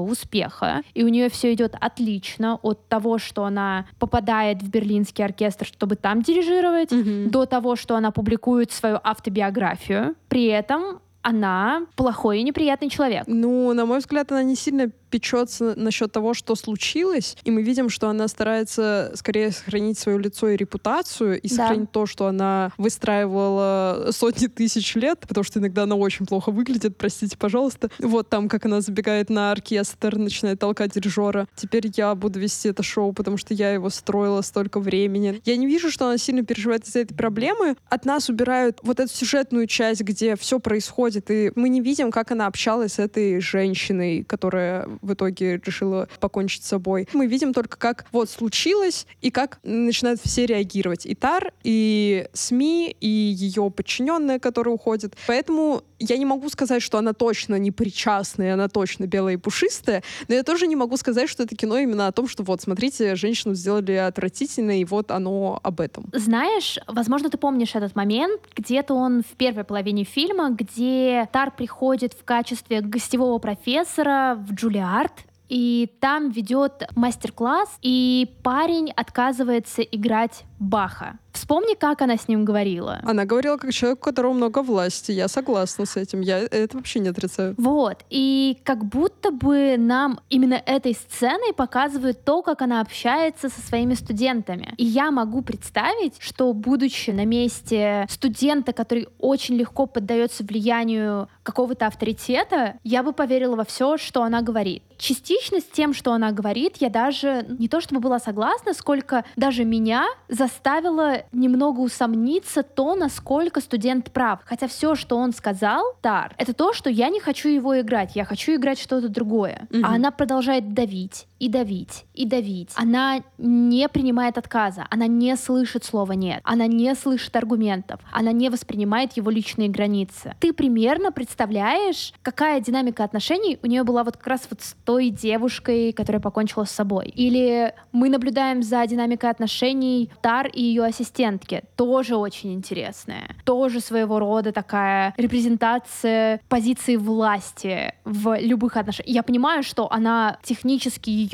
успеха, 0.00 0.82
и 0.94 1.04
у 1.04 1.08
нее 1.08 1.28
все 1.28 1.52
идет 1.54 1.74
отлично 1.80 2.58
от 2.62 2.88
того, 2.88 3.18
что 3.18 3.44
она 3.44 3.86
попадает 3.98 4.62
в 4.62 4.70
берлинский 4.70 5.24
оркестр, 5.24 5.66
чтобы 5.66 5.96
там 5.96 6.22
дирижировать, 6.22 6.90
Мгм. 6.90 7.30
до 7.30 7.46
того, 7.46 7.76
что 7.76 7.96
она 7.96 8.10
публикует 8.10 8.72
свою 8.72 8.98
автобиографию. 9.02 10.14
При 10.28 10.46
этом 10.46 11.00
она 11.22 11.86
плохой 11.96 12.40
и 12.40 12.42
неприятный 12.42 12.90
человек. 12.90 13.24
Ну, 13.26 13.72
на 13.72 13.86
мой 13.86 13.98
взгляд, 14.00 14.30
она 14.30 14.42
не 14.42 14.56
сильно 14.56 14.90
печется 15.14 15.74
насчет 15.76 16.10
того, 16.10 16.34
что 16.34 16.56
случилось, 16.56 17.36
и 17.44 17.52
мы 17.52 17.62
видим, 17.62 17.88
что 17.88 18.08
она 18.08 18.26
старается 18.26 19.12
скорее 19.14 19.52
сохранить 19.52 19.96
свое 19.96 20.18
лицо 20.18 20.48
и 20.48 20.56
репутацию, 20.56 21.40
и 21.40 21.48
Да. 21.48 21.54
сохранить 21.54 21.92
то, 21.92 22.04
что 22.04 22.26
она 22.26 22.72
выстраивала 22.78 24.08
сотни 24.10 24.48
тысяч 24.48 24.96
лет, 24.96 25.20
потому 25.20 25.44
что 25.44 25.60
иногда 25.60 25.84
она 25.84 25.94
очень 25.94 26.26
плохо 26.26 26.50
выглядит, 26.50 26.96
простите, 26.96 27.36
пожалуйста. 27.38 27.90
Вот 28.00 28.28
там, 28.28 28.48
как 28.48 28.66
она 28.66 28.80
забегает 28.80 29.30
на 29.30 29.52
оркестр, 29.52 30.16
начинает 30.18 30.58
толкать 30.58 30.94
дирижера. 30.94 31.46
Теперь 31.54 31.84
я 31.94 32.12
буду 32.16 32.40
вести 32.40 32.70
это 32.70 32.82
шоу, 32.82 33.12
потому 33.12 33.36
что 33.36 33.54
я 33.54 33.70
его 33.70 33.90
строила 33.90 34.42
столько 34.42 34.80
времени. 34.80 35.40
Я 35.44 35.56
не 35.56 35.68
вижу, 35.68 35.92
что 35.92 36.06
она 36.06 36.18
сильно 36.18 36.44
переживает 36.44 36.88
из-за 36.88 36.98
этой 37.00 37.14
проблемы. 37.14 37.76
От 37.88 38.04
нас 38.04 38.28
убирают 38.28 38.80
вот 38.82 38.98
эту 38.98 39.12
сюжетную 39.14 39.68
часть, 39.68 40.00
где 40.00 40.34
все 40.34 40.58
происходит, 40.58 41.30
и 41.30 41.52
мы 41.54 41.68
не 41.68 41.80
видим, 41.80 42.10
как 42.10 42.32
она 42.32 42.48
общалась 42.48 42.94
с 42.94 42.98
этой 42.98 43.38
женщиной, 43.38 44.24
которая 44.24 44.88
в 45.04 45.12
итоге 45.12 45.60
решила 45.64 46.08
покончить 46.20 46.64
с 46.64 46.68
собой. 46.68 47.08
Мы 47.12 47.26
видим 47.26 47.52
только, 47.52 47.76
как 47.76 48.06
вот 48.12 48.30
случилось, 48.30 49.06
и 49.20 49.30
как 49.30 49.58
начинают 49.62 50.20
все 50.20 50.46
реагировать. 50.46 51.06
И 51.06 51.14
Тар, 51.14 51.52
и 51.62 52.26
СМИ, 52.32 52.96
и 53.00 53.08
ее 53.08 53.70
подчиненные, 53.70 54.38
которые 54.40 54.74
уходят. 54.74 55.14
Поэтому 55.26 55.82
я 55.98 56.16
не 56.16 56.24
могу 56.24 56.48
сказать, 56.48 56.82
что 56.82 56.98
она 56.98 57.12
точно 57.12 57.56
не 57.56 57.70
причастна, 57.70 58.42
и 58.42 58.48
она 58.48 58.68
точно 58.68 59.06
белая 59.06 59.34
и 59.34 59.36
пушистая, 59.36 60.02
но 60.28 60.34
я 60.34 60.42
тоже 60.42 60.66
не 60.66 60.76
могу 60.76 60.96
сказать, 60.96 61.28
что 61.28 61.42
это 61.42 61.56
кино 61.56 61.78
именно 61.78 62.06
о 62.06 62.12
том, 62.12 62.28
что 62.28 62.42
вот, 62.42 62.60
смотрите, 62.60 63.14
женщину 63.14 63.54
сделали 63.54 63.92
отвратительной, 63.92 64.80
и 64.80 64.84
вот 64.84 65.10
оно 65.10 65.60
об 65.62 65.80
этом. 65.80 66.06
Знаешь, 66.12 66.78
возможно, 66.86 67.30
ты 67.30 67.38
помнишь 67.38 67.74
этот 67.74 67.94
момент, 67.96 68.42
где-то 68.56 68.94
он 68.94 69.22
в 69.22 69.36
первой 69.36 69.64
половине 69.64 70.04
фильма, 70.04 70.50
где 70.50 71.28
Тар 71.32 71.50
приходит 71.50 72.14
в 72.14 72.24
качестве 72.24 72.80
гостевого 72.80 73.38
профессора 73.38 74.36
в 74.36 74.54
Джулиард, 74.84 75.24
и 75.48 75.90
там 76.00 76.30
ведет 76.30 76.88
мастер-класс, 76.94 77.78
и 77.82 78.36
парень 78.42 78.90
отказывается 78.90 79.82
играть 79.82 80.44
Баха. 80.64 81.18
Вспомни, 81.32 81.74
как 81.74 82.00
она 82.00 82.16
с 82.16 82.28
ним 82.28 82.44
говорила. 82.44 83.00
Она 83.02 83.24
говорила 83.24 83.56
как 83.56 83.72
человек, 83.72 83.98
у 83.98 84.04
которого 84.04 84.32
много 84.32 84.62
власти. 84.62 85.10
Я 85.10 85.26
согласна 85.26 85.84
с 85.84 85.96
этим. 85.96 86.20
Я 86.20 86.38
это 86.38 86.76
вообще 86.76 87.00
не 87.00 87.08
отрицаю. 87.08 87.54
Вот, 87.58 88.04
и 88.08 88.56
как 88.62 88.84
будто 88.84 89.32
бы 89.32 89.74
нам 89.76 90.20
именно 90.30 90.54
этой 90.54 90.94
сценой 90.94 91.52
показывают 91.52 92.24
то, 92.24 92.42
как 92.42 92.62
она 92.62 92.80
общается 92.80 93.48
со 93.48 93.60
своими 93.60 93.94
студентами. 93.94 94.74
И 94.76 94.84
я 94.84 95.10
могу 95.10 95.42
представить, 95.42 96.14
что 96.20 96.52
будучи 96.52 97.10
на 97.10 97.24
месте 97.24 98.06
студента, 98.08 98.72
который 98.72 99.08
очень 99.18 99.56
легко 99.56 99.86
поддается 99.86 100.44
влиянию 100.44 101.28
какого-то 101.42 101.88
авторитета, 101.88 102.78
я 102.84 103.02
бы 103.02 103.12
поверила 103.12 103.56
во 103.56 103.64
все, 103.64 103.96
что 103.96 104.22
она 104.22 104.40
говорит. 104.40 104.84
Частично 104.96 105.58
с 105.60 105.64
тем, 105.64 105.92
что 105.92 106.12
она 106.12 106.30
говорит, 106.30 106.76
я 106.78 106.88
даже 106.88 107.44
не 107.58 107.68
то 107.68 107.80
чтобы 107.80 108.00
была 108.00 108.20
согласна, 108.20 108.72
сколько 108.72 109.24
даже 109.36 109.64
меня 109.64 110.06
заставило 110.54 111.24
немного 111.32 111.80
усомниться 111.80 112.62
то, 112.62 112.94
насколько 112.94 113.60
студент 113.60 114.10
прав. 114.12 114.40
Хотя 114.44 114.68
все, 114.68 114.94
что 114.94 115.16
он 115.16 115.32
сказал, 115.32 115.96
Тар, 116.00 116.34
это 116.38 116.54
то, 116.54 116.72
что 116.72 116.90
я 116.90 117.08
не 117.08 117.20
хочу 117.20 117.48
его 117.48 117.80
играть, 117.80 118.14
я 118.14 118.24
хочу 118.24 118.54
играть 118.54 118.78
что-то 118.78 119.08
другое. 119.08 119.66
Мгм. 119.70 119.84
А 119.84 119.94
она 119.94 120.10
продолжает 120.10 120.72
давить 120.72 121.26
и 121.44 121.48
давить 121.48 122.06
и 122.14 122.24
давить. 122.24 122.70
Она 122.74 123.20
не 123.36 123.86
принимает 123.90 124.38
отказа, 124.38 124.86
она 124.88 125.06
не 125.06 125.36
слышит 125.36 125.84
слова 125.84 126.12
нет, 126.12 126.40
она 126.42 126.66
не 126.66 126.94
слышит 126.94 127.36
аргументов, 127.36 128.00
она 128.10 128.32
не 128.32 128.48
воспринимает 128.48 129.12
его 129.18 129.30
личные 129.30 129.68
границы. 129.68 130.34
Ты 130.40 130.54
примерно 130.54 131.12
представляешь, 131.12 132.14
какая 132.22 132.60
динамика 132.60 133.04
отношений 133.04 133.58
у 133.62 133.66
нее 133.66 133.84
была 133.84 134.04
вот 134.04 134.16
как 134.16 134.26
раз 134.26 134.46
вот 134.48 134.62
с 134.62 134.74
той 134.86 135.10
девушкой, 135.10 135.92
которая 135.92 136.20
покончила 136.20 136.64
с 136.64 136.70
собой. 136.70 137.08
Или 137.08 137.74
мы 137.92 138.08
наблюдаем 138.08 138.62
за 138.62 138.86
динамикой 138.86 139.28
отношений 139.28 140.10
Тар 140.22 140.46
и 140.46 140.62
ее 140.62 140.84
ассистентки. 140.84 141.62
Тоже 141.76 142.16
очень 142.16 142.54
интересная. 142.54 143.36
Тоже 143.44 143.80
своего 143.80 144.18
рода 144.18 144.50
такая 144.52 145.12
репрезентация 145.18 146.40
позиции 146.48 146.96
власти 146.96 147.92
в 148.04 148.38
любых 148.40 148.78
отношениях. 148.78 149.14
Я 149.14 149.22
понимаю, 149.22 149.62
что 149.62 149.92
она 149.92 150.38
технически 150.42 151.10
ее 151.10 151.33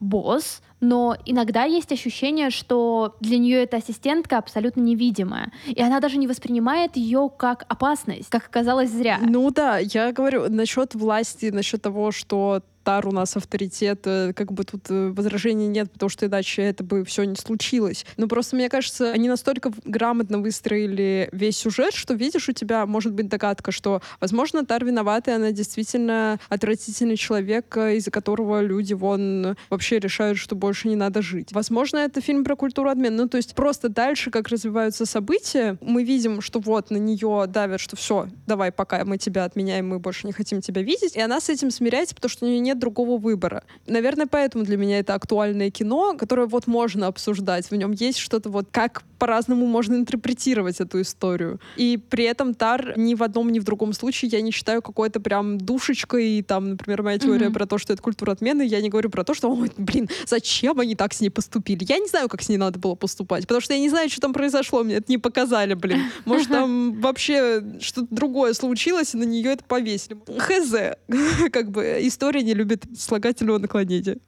босс, 0.00 0.62
но 0.80 1.16
иногда 1.26 1.64
есть 1.64 1.92
ощущение, 1.92 2.50
что 2.50 3.16
для 3.20 3.38
нее 3.38 3.62
эта 3.62 3.76
ассистентка 3.76 4.38
абсолютно 4.38 4.80
невидимая. 4.80 5.52
И 5.66 5.80
она 5.82 6.00
даже 6.00 6.16
не 6.16 6.26
воспринимает 6.26 6.96
ее 6.96 7.30
как 7.36 7.64
опасность, 7.68 8.30
как 8.30 8.46
оказалось 8.46 8.90
зря. 8.90 9.18
Ну 9.20 9.50
да, 9.50 9.78
я 9.78 10.12
говорю 10.12 10.48
насчет 10.48 10.94
власти, 10.94 11.46
насчет 11.46 11.82
того, 11.82 12.12
что 12.12 12.62
Тар 12.90 13.06
у 13.06 13.12
нас 13.12 13.36
авторитет, 13.36 14.00
э, 14.06 14.32
как 14.34 14.50
бы 14.50 14.64
тут 14.64 14.86
э, 14.90 15.12
возражений 15.14 15.68
нет, 15.68 15.92
потому 15.92 16.10
что 16.10 16.26
иначе 16.26 16.62
это 16.62 16.82
бы 16.82 17.04
все 17.04 17.22
не 17.22 17.36
случилось. 17.36 18.04
Но 18.16 18.26
просто 18.26 18.56
мне 18.56 18.68
кажется, 18.68 19.12
они 19.12 19.28
настолько 19.28 19.70
грамотно 19.84 20.40
выстроили 20.40 21.28
весь 21.30 21.56
сюжет, 21.56 21.94
что 21.94 22.14
видишь, 22.14 22.48
у 22.48 22.52
тебя 22.52 22.86
может 22.86 23.12
быть 23.12 23.28
догадка, 23.28 23.70
что, 23.70 24.02
возможно, 24.20 24.66
Тар 24.66 24.84
виновата, 24.84 25.30
и 25.30 25.34
она 25.34 25.52
действительно 25.52 26.40
отвратительный 26.48 27.16
человек, 27.16 27.76
э, 27.76 27.98
из-за 27.98 28.10
которого 28.10 28.60
люди 28.60 28.92
вон 28.92 29.56
вообще 29.68 30.00
решают, 30.00 30.36
что 30.36 30.56
больше 30.56 30.88
не 30.88 30.96
надо 30.96 31.22
жить. 31.22 31.52
Возможно, 31.52 31.98
это 31.98 32.20
фильм 32.20 32.42
про 32.42 32.56
культуру 32.56 32.90
обмена. 32.90 33.22
Ну, 33.22 33.28
то 33.28 33.36
есть 33.36 33.54
просто 33.54 33.88
дальше, 33.88 34.32
как 34.32 34.48
развиваются 34.48 35.06
события, 35.06 35.78
мы 35.80 36.02
видим, 36.02 36.40
что 36.40 36.58
вот 36.58 36.90
на 36.90 36.96
нее 36.96 37.44
давят, 37.46 37.78
что 37.78 37.94
все, 37.94 38.26
давай, 38.48 38.72
пока 38.72 39.04
мы 39.04 39.16
тебя 39.16 39.44
отменяем, 39.44 39.90
мы 39.90 40.00
больше 40.00 40.26
не 40.26 40.32
хотим 40.32 40.60
тебя 40.60 40.82
видеть. 40.82 41.14
И 41.14 41.20
она 41.20 41.40
с 41.40 41.48
этим 41.48 41.70
смиряется, 41.70 42.16
потому 42.16 42.30
что 42.30 42.46
у 42.46 42.48
нее 42.48 42.58
нет 42.58 42.79
другого 42.80 43.18
выбора. 43.18 43.62
Наверное, 43.86 44.26
поэтому 44.26 44.64
для 44.64 44.76
меня 44.76 44.98
это 44.98 45.14
актуальное 45.14 45.70
кино, 45.70 46.14
которое 46.18 46.46
вот 46.46 46.66
можно 46.66 47.06
обсуждать. 47.06 47.70
В 47.70 47.76
нем 47.76 47.92
есть 47.92 48.18
что-то 48.18 48.50
вот, 48.50 48.66
как 48.72 49.02
по-разному 49.18 49.66
можно 49.66 49.94
интерпретировать 49.96 50.80
эту 50.80 51.02
историю. 51.02 51.60
И 51.76 51.98
при 52.08 52.24
этом 52.24 52.54
Тар 52.54 52.94
ни 52.96 53.14
в 53.14 53.22
одном, 53.22 53.50
ни 53.52 53.58
в 53.58 53.64
другом 53.64 53.92
случае 53.92 54.30
я 54.32 54.40
не 54.40 54.50
считаю 54.50 54.80
какой-то 54.82 55.20
прям 55.20 55.58
душечкой. 55.58 56.42
Там, 56.42 56.70
например, 56.70 57.02
моя 57.02 57.18
теория 57.18 57.46
Мгм. 57.46 57.54
про 57.54 57.66
то, 57.66 57.76
что 57.78 57.92
это 57.92 58.02
культура 58.02 58.32
отмены, 58.32 58.62
я 58.62 58.80
не 58.80 58.88
говорю 58.88 59.10
про 59.10 59.22
то, 59.24 59.34
что, 59.34 59.50
ой, 59.50 59.70
блин, 59.76 60.08
зачем 60.26 60.80
они 60.80 60.94
так 60.94 61.12
с 61.12 61.20
ней 61.20 61.28
поступили? 61.30 61.84
Я 61.86 61.98
не 61.98 62.08
знаю, 62.08 62.28
как 62.28 62.40
с 62.42 62.48
ней 62.48 62.56
надо 62.56 62.78
было 62.78 62.94
поступать, 62.94 63.42
потому 63.46 63.60
что 63.60 63.74
я 63.74 63.80
не 63.80 63.90
знаю, 63.90 64.08
что 64.08 64.22
там 64.22 64.32
произошло, 64.32 64.82
мне 64.82 64.94
это 64.96 65.06
не 65.12 65.18
показали, 65.18 65.74
блин. 65.74 66.00
Может, 66.24 66.48
там 66.48 67.00
вообще 67.00 67.62
что-то 67.80 68.06
другое 68.10 68.54
случилось, 68.54 69.14
и 69.14 69.18
на 69.18 69.24
нее 69.24 69.52
это 69.52 69.64
повесили. 69.64 70.16
Хз. 70.38 70.96
Как 71.52 71.70
бы 71.70 71.98
история 72.02 72.42
не 72.42 72.54
любит 72.60 72.84
слагательного 72.94 73.58
наклонения. 73.58 74.18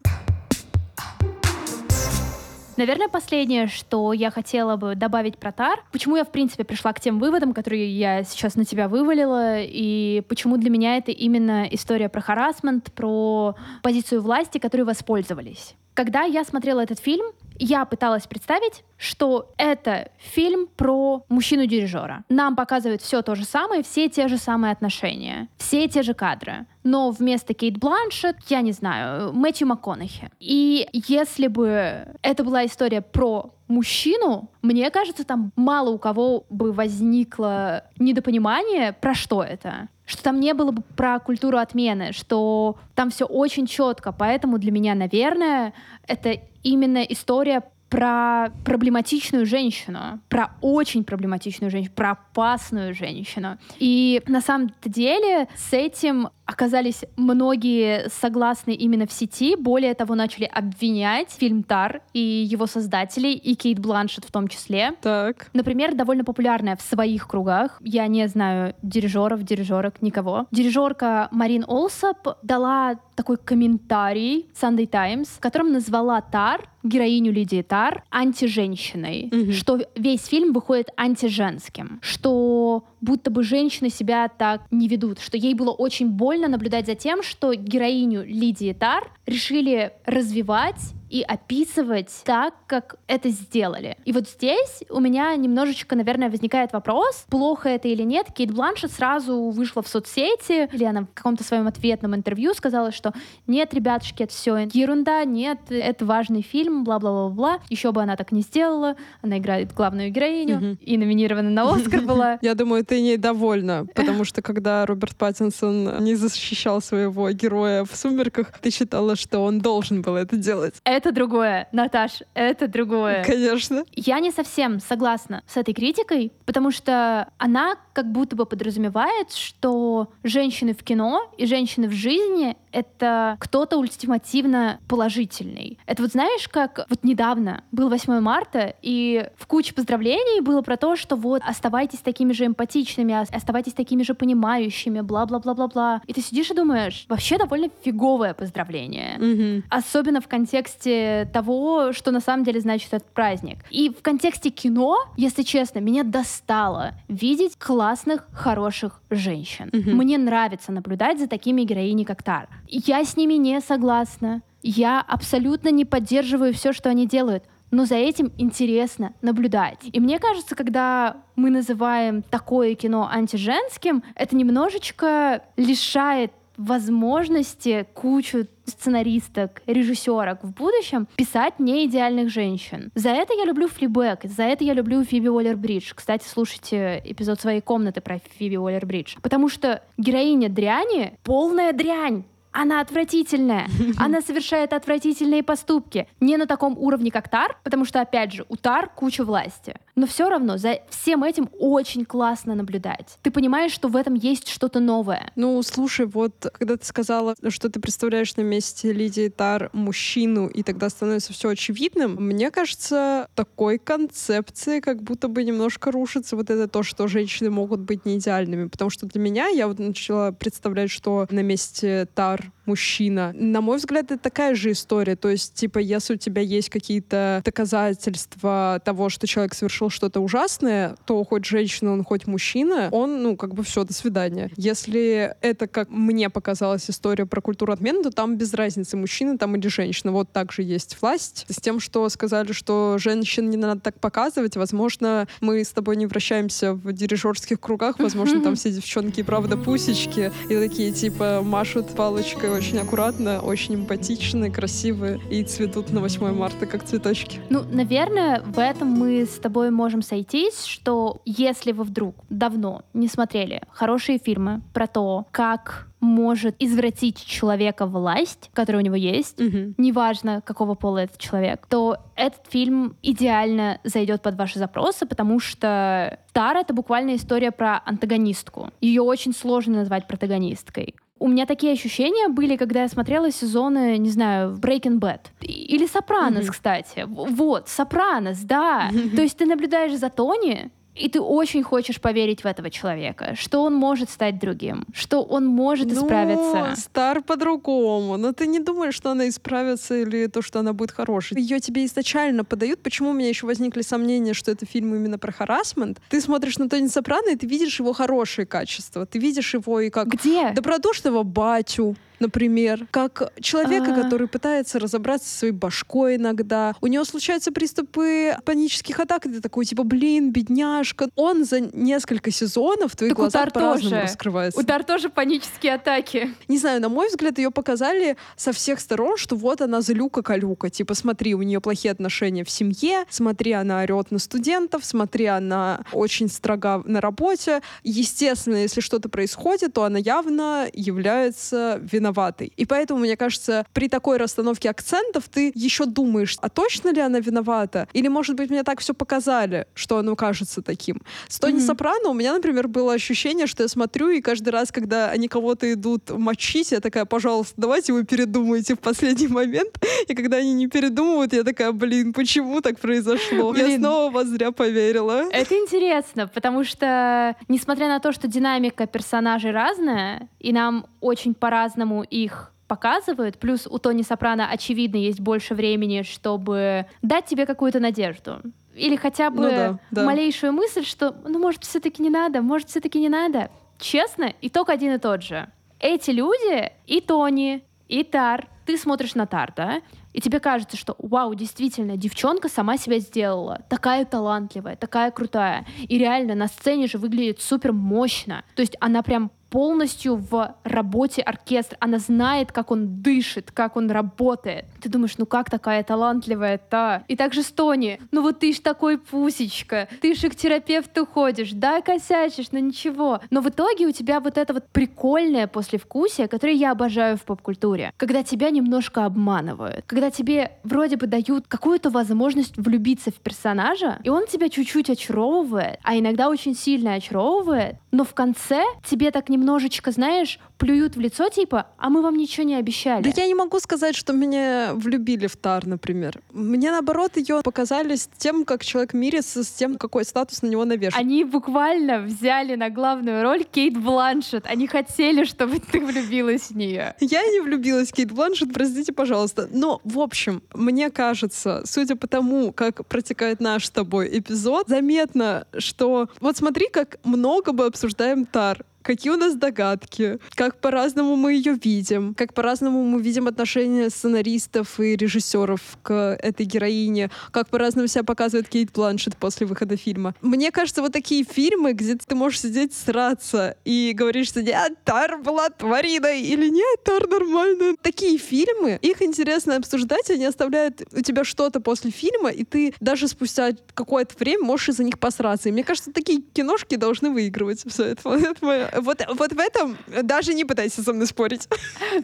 Наверное, 2.79 3.09
последнее, 3.09 3.66
что 3.66 4.14
я 4.14 4.31
хотела 4.31 4.77
бы 4.77 4.95
добавить 4.95 5.37
про 5.37 5.53
Тар, 5.53 5.85
почему 5.92 6.16
я, 6.16 6.25
в 6.25 6.33
принципе, 6.33 6.64
пришла 6.64 6.95
к 6.95 7.01
тем 7.01 7.18
выводам, 7.18 7.53
которые 7.53 7.87
я 7.97 8.25
сейчас 8.25 8.55
на 8.55 8.64
тебя 8.64 8.88
вывалила, 8.88 9.61
и 9.61 10.23
почему 10.27 10.57
для 10.57 10.71
меня 10.71 10.97
это 10.97 11.11
именно 11.12 11.68
история 11.71 12.09
про 12.09 12.23
харасмент, 12.23 12.90
про 12.92 13.57
позицию 13.83 14.23
власти, 14.23 14.57
которой 14.57 14.83
воспользовались. 14.83 15.75
Когда 15.92 16.23
я 16.23 16.45
смотрела 16.45 16.81
этот 16.81 16.99
фильм, 16.99 17.27
я 17.62 17.85
пыталась 17.85 18.27
представить, 18.27 18.83
что 18.96 19.53
это 19.57 20.11
фильм 20.18 20.66
про 20.77 21.25
мужчину-дирижера. 21.29 22.25
Нам 22.29 22.57
показывают 22.57 23.03
все 23.03 23.22
то 23.22 23.35
же 23.35 23.44
самое, 23.44 23.83
все 23.83 24.09
те 24.09 24.27
же 24.27 24.37
самые 24.37 24.72
отношения, 24.72 25.48
все 25.59 25.87
те 25.88 26.03
же 26.03 26.12
кадры. 26.12 26.66
Но 26.83 27.11
вместо 27.11 27.55
Кейт 27.55 27.79
Бланшет, 27.79 28.37
я 28.48 28.61
не 28.62 28.72
знаю, 28.72 29.33
Мэтью 29.33 29.68
МакКонахи. 29.68 30.31
И 30.40 30.88
если 30.92 31.46
бы 31.46 32.09
это 32.22 32.42
была 32.42 32.66
история 32.66 33.01
про 33.01 33.55
мужчину, 33.68 34.51
мне 34.61 34.90
кажется, 34.90 35.25
там 35.25 35.53
мало 35.55 35.90
у 35.90 35.98
кого 35.98 36.44
бы 36.51 36.72
возникло 36.72 37.85
недопонимание, 37.98 38.92
про 38.92 39.14
что 39.14 39.42
это. 39.42 39.88
Что 40.12 40.25
там 40.25 40.40
не 40.40 40.53
было 40.53 40.72
бы 40.72 40.83
про 40.94 41.18
культуру 41.20 41.57
отмены, 41.57 42.12
что 42.12 42.77
там 42.94 43.09
все 43.09 43.25
очень 43.25 43.66
четко. 43.66 44.12
Поэтому 44.12 44.59
для 44.59 44.70
меня, 44.70 44.94
наверное, 44.94 45.72
это 46.07 46.37
именно 46.62 46.98
история 46.98 47.62
про 47.92 48.48
проблематичную 48.64 49.44
женщину, 49.44 50.18
про 50.31 50.52
очень 50.62 51.05
проблематичную 51.05 51.70
женщину, 51.70 51.94
про 51.94 52.12
опасную 52.12 52.94
женщину. 52.94 53.59
И 53.78 54.22
на 54.26 54.40
самом 54.40 54.70
деле 54.83 55.46
с 55.55 55.74
этим 55.74 56.31
оказались 56.46 57.05
многие 57.16 58.09
согласны 58.09 58.72
именно 58.72 59.07
в 59.07 59.12
сети. 59.12 59.57
Более 59.57 59.92
того, 59.92 60.14
начали 60.14 60.44
обвинять 60.44 61.33
фильм 61.33 61.62
«Тар» 61.62 62.00
и 62.14 62.18
его 62.18 62.66
создателей, 62.66 63.35
и 63.35 63.55
Кейт 63.55 63.78
Бланшет 63.78 64.24
в 64.24 64.33
том 64.33 64.48
числе. 64.48 64.92
Так. 65.02 65.50
Например, 65.52 65.94
довольно 65.94 66.24
популярная 66.24 66.76
в 66.76 66.83
своих 66.83 67.28
кругах. 67.28 67.78
Я 67.83 68.07
не 68.07 68.26
знаю 68.26 68.74
дирижеров, 68.83 69.42
дирижерок, 69.42 70.00
никого. 70.00 70.46
Дирижерка 70.50 71.28
Марин 71.31 71.64
Олсап 71.68 72.38
дала 72.42 72.94
такой 73.14 73.37
комментарий 73.37 74.46
Sunday 74.61 74.87
Times, 74.88 75.27
в 75.29 75.40
котором 75.40 75.72
назвала 75.72 76.20
Тар, 76.20 76.68
героиню 76.83 77.33
Лидии 77.33 77.62
Тар, 77.62 78.05
антиженщиной, 78.11 79.29
Мгм. 79.31 79.53
что 79.53 79.81
весь 79.96 80.25
фильм 80.27 80.53
выходит 80.53 80.88
антиженским, 80.96 82.01
что 82.03 82.85
будто 83.01 83.31
бы 83.31 83.42
женщины 83.42 83.88
себя 83.90 84.29
так 84.29 84.62
не 84.70 84.88
ведут, 84.88 85.20
что 85.20 85.37
ей 85.37 85.55
было 85.55 85.70
очень 85.70 86.09
больно 86.09 86.48
наблюдать 86.48 86.87
за 86.87 86.94
тем, 86.94 87.22
что 87.22 87.55
героиню 87.55 88.25
Лидии 88.25 88.72
Тар 88.72 89.11
решили 89.27 89.92
развивать 90.07 90.92
и 91.12 91.20
описывать 91.22 92.11
так, 92.25 92.55
как 92.66 92.96
это 93.07 93.29
сделали. 93.29 93.98
И 94.07 94.12
вот 94.12 94.27
здесь 94.29 94.83
у 94.88 94.98
меня 94.98 95.37
немножечко, 95.37 95.94
наверное, 95.94 96.31
возникает 96.31 96.72
вопрос, 96.72 97.27
плохо 97.29 97.68
это 97.68 97.88
или 97.88 98.03
нет. 98.03 98.29
Кейт 98.35 98.51
Бланшет 98.51 98.90
сразу 98.92 99.51
вышла 99.51 99.83
в 99.83 99.88
соцсети, 99.88 100.68
или 100.72 100.85
она 100.85 101.03
в 101.03 101.09
каком-то 101.12 101.44
своем 101.44 101.66
ответном 101.66 102.14
интервью 102.14 102.55
сказала, 102.55 102.92
что 102.92 103.12
нет, 103.46 103.75
ребятушки, 103.75 104.22
это 104.22 104.33
все 104.33 104.57
ерунда, 104.72 105.25
нет, 105.27 105.59
это 105.68 106.07
важный 106.07 106.40
фильм, 106.40 106.83
бла-бла-бла-бла. 106.85 107.59
Еще 107.68 107.92
бы 107.92 108.01
она 108.03 108.16
так 108.16 108.33
не 108.33 108.40
сделала. 108.40 108.96
Она 109.20 109.37
играет 109.37 109.75
главную 109.75 110.11
героиню 110.11 110.57
Мгм. 110.57 110.79
и 110.81 110.96
номинирована 110.96 111.51
на 111.51 111.75
Оскар 111.75 112.01
была. 112.07 112.38
Я 112.40 112.55
думаю, 112.55 112.85
ты 112.87 113.03
не 113.03 113.18
довольна, 113.18 113.87
потому 113.94 114.25
что 114.25 114.40
когда 114.40 114.87
Роберт 114.87 115.16
Паттинсон 115.16 116.03
не 116.03 116.14
защищал 116.14 116.81
своего 116.81 117.31
героя 117.33 117.85
в 117.85 117.94
«Сумерках», 117.94 118.53
ты 118.61 118.70
считала, 118.70 119.14
что 119.16 119.40
он 119.40 119.59
должен 119.61 120.01
был 120.01 120.16
это 120.16 120.37
делать. 120.37 120.77
Это 120.85 121.02
другое, 121.11 121.69
Наташ, 121.73 122.23
это 122.35 122.69
другое. 122.69 123.25
Конечно. 123.25 123.85
Я 123.93 124.21
не 124.21 124.31
совсем 124.31 124.79
согласна 124.79 125.43
с 125.49 125.57
этой 125.57 125.75
критикой, 125.75 126.33
потому 126.47 126.71
что 126.71 127.29
она 127.38 127.77
как 127.92 128.11
будто 128.11 128.37
бы 128.37 128.46
подразумевает, 128.46 129.33
что 129.33 130.09
женщины 130.22 130.74
в 130.74 130.83
кино 130.83 131.31
и 131.37 131.46
женщины 131.46 131.88
в 131.88 131.92
жизни— 131.92 132.57
это 132.72 133.37
кто-то 133.38 133.76
ультимативно 133.78 134.78
положительный. 134.88 135.78
Это 135.87 136.02
вот 136.02 136.12
знаешь, 136.12 136.48
как 136.48 136.87
вот 136.88 137.05
недавно 137.05 137.64
был 137.70 137.88
8 137.90 138.20
марта, 138.20 138.74
и 138.83 139.28
в 139.37 139.46
куче 139.46 139.74
поздравлений 139.74 140.40
было 140.40 140.62
про 140.62 140.76
то, 140.76 140.96
что 140.96 141.16
вот 141.16 141.42
оставайтесь 141.46 141.98
такими 142.00 142.33
же 142.33 142.46
эмпатичными, 142.46 143.12
ос- 143.20 143.31
оставайтесь 143.31 143.74
такими 143.74 144.02
же 144.02 144.14
понимающими, 144.14 145.00
бла-бла-бла-бла-бла. 145.00 146.00
И 146.07 146.12
ты 146.12 146.20
сидишь 146.22 146.50
и 146.50 146.55
думаешь, 146.55 147.05
вообще 147.09 147.37
довольно 147.38 147.68
фиговое 147.85 148.33
поздравление. 148.35 149.18
Мгм. 149.18 149.64
Особенно 149.68 150.20
в 150.20 150.28
контексте 150.28 151.28
того, 151.33 151.92
что 151.92 152.11
на 152.11 152.20
самом 152.20 152.44
деле 152.44 152.61
значит 152.61 152.92
этот 152.94 153.09
праздник. 153.12 153.59
И 153.70 153.90
в 153.90 154.00
контексте 154.02 154.50
кино, 154.50 154.96
если 155.16 155.42
честно, 155.42 155.81
меня 155.81 156.05
достало 156.05 156.92
видеть 157.09 157.57
классных, 157.83 158.29
хороших 158.33 159.03
женщин. 159.11 159.68
Мгм. 159.73 159.97
Мне 159.97 160.16
нравится 160.16 160.71
наблюдать 160.71 161.18
за 161.18 161.27
такими 161.27 161.62
героинями, 161.62 162.05
как 162.05 162.23
Тар. 162.23 162.49
Я 162.68 163.05
с 163.05 163.16
ними 163.16 163.35
не 163.35 163.61
согласна. 163.61 164.42
Я 164.62 165.01
абсолютно 165.01 165.71
не 165.71 165.85
поддерживаю 165.85 166.55
все, 166.55 166.73
что 166.73 166.90
они 166.90 167.09
делают. 167.09 167.42
Но 167.73 167.85
за 167.85 167.97
этим 167.97 168.31
интересно 168.38 169.14
наблюдать. 169.21 169.79
И 169.90 169.99
мне 169.99 170.21
кажется, 170.21 170.55
когда 170.55 171.16
мы 171.35 171.51
называем 171.51 172.23
такое 172.23 172.77
кино 172.77 173.09
антиженским, 173.11 174.05
это 174.14 174.37
немножечко 174.37 175.42
лишает 175.57 176.31
возможности 176.57 177.87
кучу 177.95 178.47
сценаристок, 178.65 179.62
режиссерок 179.67 180.45
в 180.45 180.53
будущем 180.53 181.09
писать 181.17 181.59
не 181.59 181.87
идеальных 181.87 182.31
женщин. 182.31 182.91
За 182.95 183.11
это 183.11 183.35
я 183.35 183.45
люблю 183.45 183.69
Флибэк, 183.69 184.25
за 184.25 184.45
это 184.45 184.65
я 184.65 184.75
люблю 184.75 185.03
Фиби 185.05 185.29
Уоллер-Бридж. 185.29 185.93
Кстати, 185.95 186.27
слушайте 186.27 187.03
эпизод 187.05 187.41
своей 187.41 187.61
комнаты 187.61 188.01
про 188.01 188.21
Фиби 188.38 188.57
Уоллер-Бридж. 188.57 189.17
Потому 189.23 189.49
что 189.49 189.83
героиня 189.99 190.49
дряни— 190.49 191.15
полная 191.25 191.73
дрянь. 191.73 192.25
Она 192.53 192.81
отвратительная. 192.81 193.69
Она 193.97 194.21
совершает 194.21 194.73
отвратительные 194.73 195.43
поступки. 195.43 196.07
Не 196.21 196.37
на 196.37 196.47
таком 196.47 196.79
уровне, 196.79 197.11
как 197.11 197.29
Тар, 197.29 197.57
потому 197.65 197.85
что, 197.85 198.01
опять 198.01 198.33
же, 198.33 198.45
у 198.49 198.57
Тар 198.57 198.91
куча 198.95 199.25
власти. 199.25 199.75
Но 199.95 200.07
все 200.07 200.29
равно 200.29 200.57
за 200.57 200.79
всем 200.88 201.23
этим 201.23 201.51
очень 201.59 202.05
классно 202.05 202.55
наблюдать. 202.55 203.19
Ты 203.23 203.31
понимаешь, 203.31 203.73
что 203.73 203.88
в 203.88 203.97
этом 203.97 204.15
есть 204.15 204.49
что-то 204.49 204.81
новое. 204.81 205.33
Ну, 205.37 205.61
слушай, 205.62 206.07
вот 206.07 206.47
когда 206.53 206.77
ты 206.77 206.87
сказала, 206.87 207.35
что 207.49 207.69
ты 207.69 207.81
представляешь 207.81 208.37
на 208.37 208.43
месте 208.43 208.93
Лидии 208.93 209.29
Тар 209.29 209.71
мужчину, 209.73 210.47
и 210.47 210.62
тогда 210.62 210.88
становится 210.88 211.33
все 211.33 211.51
очевидным, 211.51 212.17
мне 212.17 212.51
кажется, 212.51 213.29
такой 213.35 213.79
концепции 213.79 214.81
как 214.81 215.03
будто 215.03 215.29
бы 215.29 215.45
немножко 215.45 215.91
рушится 215.91 216.37
вот 216.37 216.51
это 216.51 216.69
то, 216.69 216.83
что 216.83 217.07
женщины 217.07 217.51
могут 217.51 217.81
быть 217.81 218.07
не 218.07 218.17
идеальными. 218.17 218.69
Потому 218.69 218.91
что 218.91 219.07
для 219.07 219.21
меня 219.21 219.49
я 219.49 219.69
вот 219.69 219.79
начала 219.79 220.33
представлять, 220.33 220.91
что 220.91 221.27
на 221.31 221.41
месте 221.41 222.09
Тар 222.15 222.41
мужчина. 222.66 223.33
На 223.35 223.61
мой 223.61 223.78
взгляд, 223.78 224.11
это 224.11 224.18
такая 224.18 224.55
же 224.55 224.72
история. 224.72 225.16
То 225.16 225.28
есть, 225.28 225.55
типа, 225.55 225.78
если 225.78 226.14
у 226.14 226.16
тебя 226.16 226.42
есть 226.42 226.70
какие-то 226.70 227.42
доказательства 227.44 228.81
того, 228.85 229.09
что 229.09 229.26
человек 229.26 229.55
совершил 229.55 229.90
что-то 229.90 230.20
ужасное, 230.20 230.96
то 231.07 231.22
хоть 231.24 231.44
женщина, 231.44 231.92
он 231.92 232.05
хоть 232.05 232.26
мужчина, 232.26 232.88
он, 232.92 233.22
ну, 233.22 233.37
как 233.37 233.55
бы 233.55 233.62
все, 233.62 233.85
до 233.85 233.92
свидания. 233.92 234.50
Если 234.57 235.35
это, 235.40 235.66
как 235.66 235.90
мне 235.90 236.31
показалась 236.31 236.88
история 236.88 237.26
про 237.26 237.40
культуру 237.40 237.72
отмены, 237.72 238.02
то 238.02 238.11
там 238.11 238.37
без 238.37 238.55
разницы, 238.55 238.96
мужчина 238.96 239.38
там 239.38 239.57
или 239.57 239.68
женщина. 239.68 240.12
Вот 240.12 240.31
так 240.33 240.52
же 240.52 240.62
есть 240.62 240.96
власть. 241.00 241.46
С 241.48 241.61
тем, 241.61 241.81
что 241.81 242.09
сказали, 242.09 242.52
что 242.52 242.96
женщин 242.98 243.50
не 243.50 243.57
надо 243.57 243.81
так 243.81 243.98
показывать, 243.98 244.57
возможно, 244.57 245.26
мы 245.40 245.64
с 245.64 245.70
тобой 245.70 245.96
не 245.96 246.07
вращаемся 246.07 246.74
в 246.74 246.92
дирижерских 246.92 247.61
кругах, 247.61 247.98
возможно, 247.98 248.40
там 248.40 248.55
все 248.57 248.70
девчонки 248.70 249.22
правда 249.22 249.57
пусечки, 249.57 250.33
и 250.48 250.57
такие, 250.57 250.92
типа, 250.92 251.42
машут 251.42 251.88
палочкой 252.33 252.51
очень 252.51 252.79
аккуратно, 252.79 253.40
очень 253.40 253.75
эмпатичные, 253.75 254.51
красивые, 254.51 255.21
и 255.31 255.42
цветут 255.45 255.92
на 255.92 256.01
8 256.01 256.33
марта, 256.33 256.66
как 256.66 256.85
цветочки. 256.85 257.40
Ну, 257.51 257.62
наверное, 257.71 258.40
в 258.40 258.59
этом 258.59 258.88
мы 258.88 259.25
с 259.25 259.38
тобой 259.38 259.71
можем 259.71 260.03
сойтись, 260.03 260.64
что 260.64 261.21
если 261.25 261.73
вы 261.73 261.85
вдруг 261.85 262.16
давно 262.31 262.83
не 262.95 263.09
смотрели 263.09 263.62
хорошие 263.71 264.18
фильмы 264.18 264.62
про 264.73 264.87
то, 264.87 265.27
как 265.31 265.88
может 266.01 266.57
извратить 266.59 267.25
человека 267.25 267.87
власть, 267.87 268.51
которая 268.55 268.83
у 268.83 268.85
него 268.85 268.97
есть, 268.97 269.38
неважно, 269.38 270.42
какого 270.45 270.75
пола 270.75 270.99
этот 270.99 271.18
человек, 271.18 271.66
то 271.68 271.99
этот 272.16 272.42
фильм 272.49 272.97
идеально 273.03 273.79
зайдет 273.85 274.21
под 274.23 274.37
ваши 274.37 274.59
запросы, 274.59 275.07
потому 275.07 275.38
что 275.38 276.18
Тара— 276.33 276.59
это 276.61 276.75
буквально 276.75 277.14
история 277.14 277.53
про 277.53 277.81
антагонистку. 277.85 278.71
Ее 278.81 279.03
очень 279.03 279.33
сложно 279.33 279.77
назвать 279.77 280.09
протагонисткой. 280.09 280.97
У 281.22 281.28
меня 281.28 281.46
такие 281.46 281.72
ощущения 281.72 282.28
были, 282.28 282.56
когда 282.56 282.82
я 282.82 282.88
смотрела 282.88 283.30
сезоны, 283.30 283.96
не 283.98 284.11
знаю, 284.11 284.56
Breaking 284.56 284.98
Bad. 284.98 285.20
Или 285.40 285.87
Сопранос, 285.87 286.42
Мгм. 286.44 286.52
кстати. 286.52 287.04
Вот, 287.06 287.68
Сопранос, 287.68 288.38
да. 288.40 288.90
То 289.16 289.22
есть 289.22 289.38
ты 289.38 289.46
наблюдаешь 289.46 289.94
за 289.96 290.08
Тони, 290.11 290.70
и 290.94 291.09
ты 291.09 291.20
очень 291.20 291.62
хочешь 291.62 292.00
поверить 292.00 292.42
в 292.44 292.46
этого 292.46 292.70
человека, 292.70 293.35
что 293.37 293.62
он 293.62 293.74
может 293.74 294.11
стать 294.11 294.38
другим, 294.38 294.85
что 294.92 295.22
он 295.22 295.46
может 295.46 295.88
Ну, 295.88 295.94
исправиться. 295.94 296.74
Стар 296.81 297.22
по-другому. 297.22 298.16
Но 298.16 298.33
ты 298.33 298.46
не 298.46 298.59
думаешь, 298.61 298.94
что 298.94 299.11
она 299.11 299.28
исправится 299.28 299.94
или 299.96 300.26
то, 300.26 300.42
что 300.42 300.61
она 300.61 300.72
будет 300.72 300.90
хорошей. 300.90 301.40
Ее 301.40 301.61
тебе 301.61 301.85
изначально 301.87 302.44
подают. 302.44 302.83
Почему 302.83 303.11
у 303.11 303.12
меня 303.14 303.28
еще 303.28 303.46
возникли 303.46 303.83
сомнения, 303.83 304.35
что 304.35 304.50
это 304.50 304.66
фильм 304.66 304.94
именно 304.94 305.18
про 305.18 305.33
харасмент? 305.33 306.00
Ты 306.11 306.20
смотришь 306.20 306.59
на 306.59 306.68
Тони 306.68 306.88
Сопрано, 306.88 307.31
и 307.31 307.37
ты 307.37 307.46
видишь 307.46 307.78
его 307.81 307.92
хорошие 307.92 308.44
качества. 308.46 309.07
Ты 309.07 309.18
видишь 309.18 309.55
его 309.55 309.81
и 309.81 309.88
как 309.90 310.09
Где? 310.09 310.50
добродушного 310.50 311.22
батю, 311.22 311.96
например, 312.22 312.87
как 312.90 313.32
человека, 313.40 313.92
А. 313.92 314.02
который 314.02 314.28
пытается 314.28 314.78
разобраться 314.78 315.28
со 315.28 315.38
своей 315.40 315.52
башкой 315.52 316.16
иногда. 316.16 316.74
У 316.80 316.87
него 316.87 317.04
случаются 317.04 317.52
приступы 317.52 318.35
панических 318.44 318.98
атак, 318.98 319.26
и 319.26 319.28
ты 319.28 319.40
такой, 319.40 319.66
типа, 319.66 319.82
блин, 319.85 320.32
бедняжка. 320.32 321.08
Он 321.16 321.44
за 321.44 321.61
несколько 321.61 322.30
сезонов 322.30 322.92
в 322.92 322.96
твоих 322.96 323.12
Так 323.12 323.18
глазах 323.18 323.52
по-разному 323.52 324.02
раскрывается. 324.02 324.58
Удар 324.58 324.85
тоже 324.85 325.11
панические 325.11 325.74
атаки. 325.74 326.35
Не 326.48 326.58
знаю, 326.58 326.80
на 326.80 326.88
мой 326.88 327.08
взгляд, 327.08 327.38
ее 327.38 327.50
показали 327.50 328.16
со 328.37 328.52
всех 328.52 328.80
сторон, 328.80 329.16
что 329.16 329.37
вот 329.37 329.61
она 329.61 329.80
злюка-калюка. 329.80 330.70
Типа, 330.70 330.94
смотри, 330.94 331.35
у 331.35 331.42
нее 331.42 331.61
плохие 331.61 331.92
отношения 331.92 332.44
в 332.44 332.50
семье, 332.50 333.04
смотри, 333.11 333.52
она 333.52 333.82
орет 333.82 334.11
на 334.11 334.18
студентов, 334.18 334.85
смотри, 334.85 335.26
она 335.26 335.85
очень 335.92 336.28
строга 336.28 336.82
на 336.87 337.00
работе. 337.00 337.61
Естественно, 337.82 338.56
если 338.56 338.80
что-то 338.80 339.08
происходит, 339.08 339.72
то 339.74 339.85
она 339.85 339.98
явно 339.98 340.68
является 340.72 341.80
виноватой 341.82 342.12
виноватой. 342.12 342.53
И 342.57 342.64
поэтому, 342.66 343.01
мне 343.01 343.16
кажется, 343.16 343.64
при 343.72 343.88
такой 343.88 344.18
расстановке 344.18 344.71
акцентов 344.71 345.29
ты 345.29 345.52
еще 345.54 345.87
думаешь, 345.87 346.37
а 346.40 346.48
точно 346.48 346.92
ли 346.92 347.00
она 347.00 347.21
виновата? 347.21 347.88
Или, 347.92 348.08
может 348.08 348.37
быть, 348.37 348.50
мне 348.50 348.63
так 348.63 348.81
все 348.81 348.94
показали, 348.94 349.67
что 349.75 349.98
оно 349.98 350.17
кажется 350.17 350.63
таким. 350.63 351.00
С 351.29 351.38
Тони 351.38 351.58
mm-hmm. 351.58 351.67
Сопрано 351.67 352.08
у 352.10 352.15
меня, 352.15 352.33
например, 352.33 352.69
было 352.69 352.92
ощущение, 352.92 353.46
что 353.46 353.63
я 353.63 353.69
смотрю, 353.69 354.10
и 354.10 354.21
каждый 354.21 354.50
раз, 354.50 354.71
когда 354.73 355.10
они 355.10 355.29
кого-то 355.29 355.73
идут 355.73 356.10
мочить, 356.10 356.73
я 356.73 356.81
такая, 356.81 357.04
пожалуйста, 357.04 357.54
давайте 357.56 357.92
вы 357.92 358.04
передумаете 358.04 358.75
в 358.75 358.79
последний 358.79 359.29
момент. 359.29 359.79
И 360.08 360.15
когда 360.15 360.38
они 360.38 360.54
не 360.54 360.69
передумывают, 360.69 361.33
я 361.33 361.44
такая, 361.44 361.73
блин, 361.73 362.13
почему 362.13 362.60
так 362.60 362.79
произошло? 362.79 363.52
Блин. 363.52 363.71
Я 363.71 363.77
снова 363.77 364.10
вас 364.13 364.29
зря 364.29 364.52
поверила. 364.52 365.25
Это 365.33 365.54
интересно, 365.54 366.27
потому 366.27 366.65
что, 366.65 367.37
несмотря 367.48 367.88
на 367.88 368.00
то, 368.00 368.13
что 368.13 368.29
динамика 368.29 368.87
персонажей 368.87 369.52
разная, 369.52 370.29
и 370.40 370.52
нам 370.52 370.87
очень 371.03 371.35
по-разному 371.35 372.03
их 372.03 372.53
показывают. 372.67 373.37
Плюс 373.38 373.67
у 373.67 373.79
Тони 373.79 374.03
Сопрано, 374.03 374.48
очевидно, 374.48 374.96
есть 374.96 375.21
больше 375.21 375.55
времени, 375.55 376.03
чтобы 376.03 376.87
дать 377.03 377.27
тебе 377.27 377.44
какую-то 377.44 377.81
надежду. 377.81 378.40
Или 378.75 378.96
хотя 378.96 379.29
бы 379.29 379.42
ну, 379.42 379.48
да, 379.50 379.79
да. 379.90 380.05
малейшую 380.05 380.55
мысль, 380.55 380.85
что, 380.85 381.15
ну, 381.29 381.38
может, 381.38 381.65
все-таки 381.65 382.03
не 382.03 382.09
надо, 382.09 382.40
может, 382.40 382.71
все-таки 382.71 382.98
не 382.98 383.11
надо. 383.11 383.50
Честно, 383.79 384.33
итог 384.40 384.71
один 384.71 384.94
и 384.94 384.98
тот 384.98 385.23
же. 385.23 385.48
Эти 385.81 386.11
люди, 386.11 386.73
и 386.87 387.03
Тони, 387.03 387.63
и 387.88 388.05
Тар, 388.05 388.48
ты 388.65 388.79
смотришь 388.79 389.15
на 389.15 389.27
Тар, 389.27 389.53
да, 389.55 389.83
и 390.13 390.21
тебе 390.21 390.40
кажется, 390.40 390.77
что 390.77 390.96
вау, 390.98 391.35
действительно, 391.35 391.96
девчонка 391.96 392.48
сама 392.48 392.79
себя 392.79 392.98
сделала, 392.98 393.61
такая 393.69 394.05
талантливая, 394.05 394.77
такая 394.77 395.11
крутая, 395.11 395.67
и 395.88 395.98
реально 395.98 396.35
на 396.35 396.46
сцене 396.46 396.87
же 396.87 396.98
выглядит 396.98 397.40
супер 397.40 397.73
мощно. 397.73 398.44
То 398.55 398.61
есть 398.61 398.77
она 398.81 399.03
прям 399.03 399.31
полностью 399.53 400.17
в 400.17 400.55
работе 400.65 401.21
оркестра. 401.21 401.77
Она 401.79 401.98
знает, 401.98 402.50
как 402.53 402.71
он 402.71 403.03
дышит, 403.03 403.53
как 403.53 403.77
он 403.77 403.90
работает. 403.90 404.65
Ты 404.81 404.88
думаешь, 404.88 405.19
ну 405.19 405.27
как 405.27 405.50
такая 405.50 405.85
талантливая-то? 405.85 407.05
И 407.07 407.17
также 407.17 407.42
с 407.42 407.53
Тони. 407.53 408.00
Ну 408.11 408.23
вот 408.23 408.38
ты 408.38 408.55
ж 408.55 408.61
такой 408.61 408.96
пусечка. 408.96 409.88
Ты 410.00 410.15
же 410.15 410.31
к 410.31 410.35
терапевту 410.37 411.05
ходишь. 411.05 411.53
Да, 411.53 411.83
косячишь, 411.83 412.50
но 412.50 412.61
ничего. 412.61 413.21
Но 413.29 413.42
в 413.42 413.50
итоге 413.50 413.87
у 413.87 413.92
тебя 413.92 414.21
вот 414.21 414.38
это 414.38 414.55
вот 414.55 414.65
прикольное 414.73 415.46
послевкусие, 415.46 416.29
которое 416.29 416.55
я 416.55 416.73
обожаю 416.73 417.19
в 417.19 417.23
поп-культуре. 417.23 417.92
Когда 417.98 418.23
тебя 418.23 418.48
немножко 418.48 419.05
обманывают. 419.05 419.85
Когда 419.87 420.11
тебе 420.11 420.53
вроде 420.65 420.96
бы 420.96 421.07
дают 421.07 421.46
какую-то 421.46 421.90
возможность 421.90 422.57
влюбиться 422.57 423.11
в 423.11 423.17
персонажа, 423.17 423.98
и 424.03 424.09
он 424.09 424.27
тебя 424.27 424.48
чуть-чуть 424.48 424.88
очаровывает, 424.88 425.79
а 425.83 425.98
иногда 425.98 426.31
очень 426.31 426.55
сильно 426.55 426.94
очаровывает, 426.94 427.77
но 427.90 428.05
в 428.05 428.15
конце 428.15 428.65
тебе 428.83 429.11
так 429.11 429.29
не 429.29 429.42
немножечко, 429.43 429.90
знаешь, 429.90 430.38
плюют 430.57 430.97
в 430.97 431.01
лицо, 431.01 431.29
типа, 431.29 431.67
а 431.77 431.90
мы 431.90 432.03
вам 432.03 432.17
ничего 432.17 432.47
не 432.47 432.55
обещали. 432.55 433.03
Да 433.03 433.21
я 433.21 433.27
не 433.27 433.35
могу 433.35 433.59
сказать, 433.59 433.97
что 433.97 434.13
меня 434.13 434.73
влюбили 434.75 435.27
в 435.27 435.37
Тар, 435.37 435.67
например. 435.67 436.21
Мне, 436.33 436.71
наоборот, 436.71 437.17
ее 437.17 437.40
показали 437.43 437.97
с 437.97 438.09
тем, 438.17 438.45
как 438.45 438.65
человек 438.65 438.95
мирится 438.95 439.43
с 439.43 439.49
тем, 439.49 439.77
какой 439.77 440.05
статус 440.05 440.43
на 440.43 440.47
него 440.47 440.65
навешен. 440.65 440.99
Они 440.99 441.25
буквально 441.25 442.03
взяли 442.03 442.55
на 442.55 442.71
главную 442.71 443.23
роль 443.23 443.45
Кейт 443.45 443.77
Бланшет. 443.77 444.47
Они 444.47 444.69
хотели, 444.69 445.25
чтобы 445.25 445.59
ты 445.59 445.85
влюбилась 445.85 446.51
в 446.51 446.57
нее. 446.57 446.95
Я 447.01 447.23
не 447.27 447.40
влюбилась 447.40 447.90
в 447.90 447.95
Кейт 447.95 448.13
Бланшет, 448.13 448.55
простите, 448.55 448.93
пожалуйста. 448.93 449.49
Но, 449.51 449.81
в 449.83 449.99
общем, 449.99 450.43
мне 450.55 450.90
кажется, 450.90 451.63
судя 451.67 451.97
по 451.97 452.07
тому, 452.07 452.53
как 452.53 452.87
протекает 452.87 453.40
наш 453.40 453.67
с 453.67 453.71
тобой 453.71 454.17
эпизод, 454.19 454.69
заметно, 454.69 455.47
что 455.59 456.09
вот 456.21 456.37
смотри, 456.37 456.69
как 456.69 456.99
много 457.03 457.53
мы 457.53 457.67
обсуждаем 457.67 458.27
Тар 458.27 458.65
какие 458.83 459.12
у 459.12 459.16
нас 459.16 459.35
догадки, 459.35 460.18
как 460.35 460.60
по-разному 460.60 461.16
мы 461.16 461.35
ее 461.35 461.58
видим, 461.62 462.14
как 462.14 462.35
по-разному 462.35 462.85
мы 462.85 463.00
видим 463.00 463.26
отношения 463.26 463.90
сценаристов 463.90 464.78
и 464.80 464.96
режиссеров 464.96 465.60
к 465.83 466.18
этой 466.20 466.46
героине, 466.46 467.10
как 467.30 467.48
по-разному 467.48 467.88
себя 467.88 468.04
показывает 468.04 468.48
Кейт 468.48 468.72
Бланшет 468.72 469.16
после 469.16 469.46
выхода 469.46 469.76
фильма. 469.76 470.14
Мне 470.20 470.50
кажется, 470.50 470.83
вот 470.83 470.92
такие 470.92 471.24
фильмы, 471.24 471.72
где 471.72 471.96
ты 471.96 472.14
можешь 472.14 472.40
сидеть 472.40 472.74
сраться 472.74 473.56
и 473.64 473.92
говоришь, 473.94 474.28
что 474.28 474.42
нет, 474.42 474.72
Тар 474.85 475.18
была 475.18 475.48
твариной, 475.50 476.22
или 476.22 476.48
нет, 476.48 476.83
Тар 476.85 477.08
нормальная. 477.08 477.76
Такие 477.80 478.18
фильмы, 478.18 478.78
их 478.83 479.02
интересно 479.02 479.56
обсуждать, 479.56 480.10
они 480.10 480.24
оставляют 480.26 480.83
у 480.92 481.00
тебя 481.00 481.24
что-то 481.24 481.60
после 481.60 481.90
фильма, 481.90 482.30
и 482.30 482.44
ты 482.44 482.74
даже 482.80 483.08
спустя 483.08 483.52
какое-то 483.74 484.14
время 484.18 484.44
можешь 484.44 484.70
из-за 484.70 484.85
них 484.85 484.98
посраться. 484.98 485.48
И 485.48 485.52
мне 485.52 485.64
кажется, 485.64 485.92
такие 485.92 486.20
киношки 486.20 486.76
должны 486.76 487.10
выигрывать. 487.10 487.62
Все, 487.66 487.85
это, 487.85 488.08
это 488.10 488.44
моя 488.44 488.71
вот, 488.77 489.02
вот 489.08 489.33
в 489.33 489.38
этом 489.38 489.77
даже 490.02 490.35
не 490.35 490.44
пытайся 490.44 490.83
со 490.83 490.92
мной 490.92 491.06
спорить. 491.06 491.48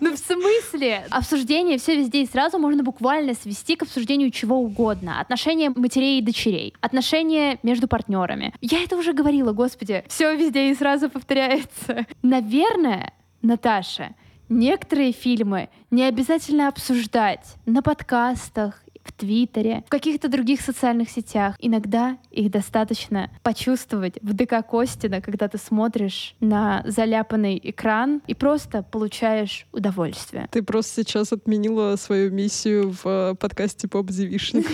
Ну, 0.01 0.15
в 0.15 0.19
смысле? 0.19 1.07
Обсуждение 1.11 1.79
все 1.79 1.97
везде 1.97 2.23
и 2.23 2.27
сразу 2.27 2.59
можно 2.59 2.83
буквально 2.83 3.35
свести 3.35 3.77
к 3.77 3.83
обсуждению 3.83 4.31
чего 4.31 4.57
угодно. 4.57 5.21
Отношения 5.21 5.71
матерей 5.71 6.19
и 6.19 6.23
дочерей. 6.23 6.75
Отношения 6.81 7.59
между 7.63 7.89
партнерами. 7.89 8.55
Я 8.61 8.83
это 8.83 8.97
уже 8.97 9.13
говорила, 9.13 9.53
господи. 9.53 10.05
Все 10.09 10.35
везде 10.35 10.71
и 10.71 10.75
сразу 10.75 11.09
повторяется. 11.11 12.07
Наверное, 12.23 13.13
Наташа, 13.43 14.15
некоторые 14.49 15.13
фильмы 15.13 15.69
не 15.91 16.05
обязательно 16.05 16.69
обсуждать 16.69 17.47
на 17.67 17.83
подкастах 17.83 18.83
в 19.09 19.13
Твиттере, 19.13 19.85
в 19.87 19.91
каких-то 19.91 20.29
других 20.29 20.61
социальных 20.61 21.11
сетях. 21.11 21.57
Иногда 21.59 22.19
их 22.31 22.51
достаточно 22.51 23.31
почувствовать 23.43 24.19
в 24.23 24.35
ДК 24.35 24.67
Костина, 24.69 25.21
когда 25.21 25.49
ты 25.49 25.59
смотришь 25.59 26.35
на 26.41 26.83
заляпанный 26.87 27.61
экран 27.63 28.23
и 28.27 28.35
просто 28.35 28.83
получаешь 28.83 29.67
удовольствие. 29.73 30.49
Ты 30.51 30.63
просто 30.63 31.03
сейчас 31.03 31.33
отменила 31.33 31.97
свою 31.97 32.31
миссию 32.31 32.93
в 32.93 33.07
э, 33.07 33.35
подкасте 33.35 33.89
Поп 33.89 34.09
Девишник. 34.09 34.67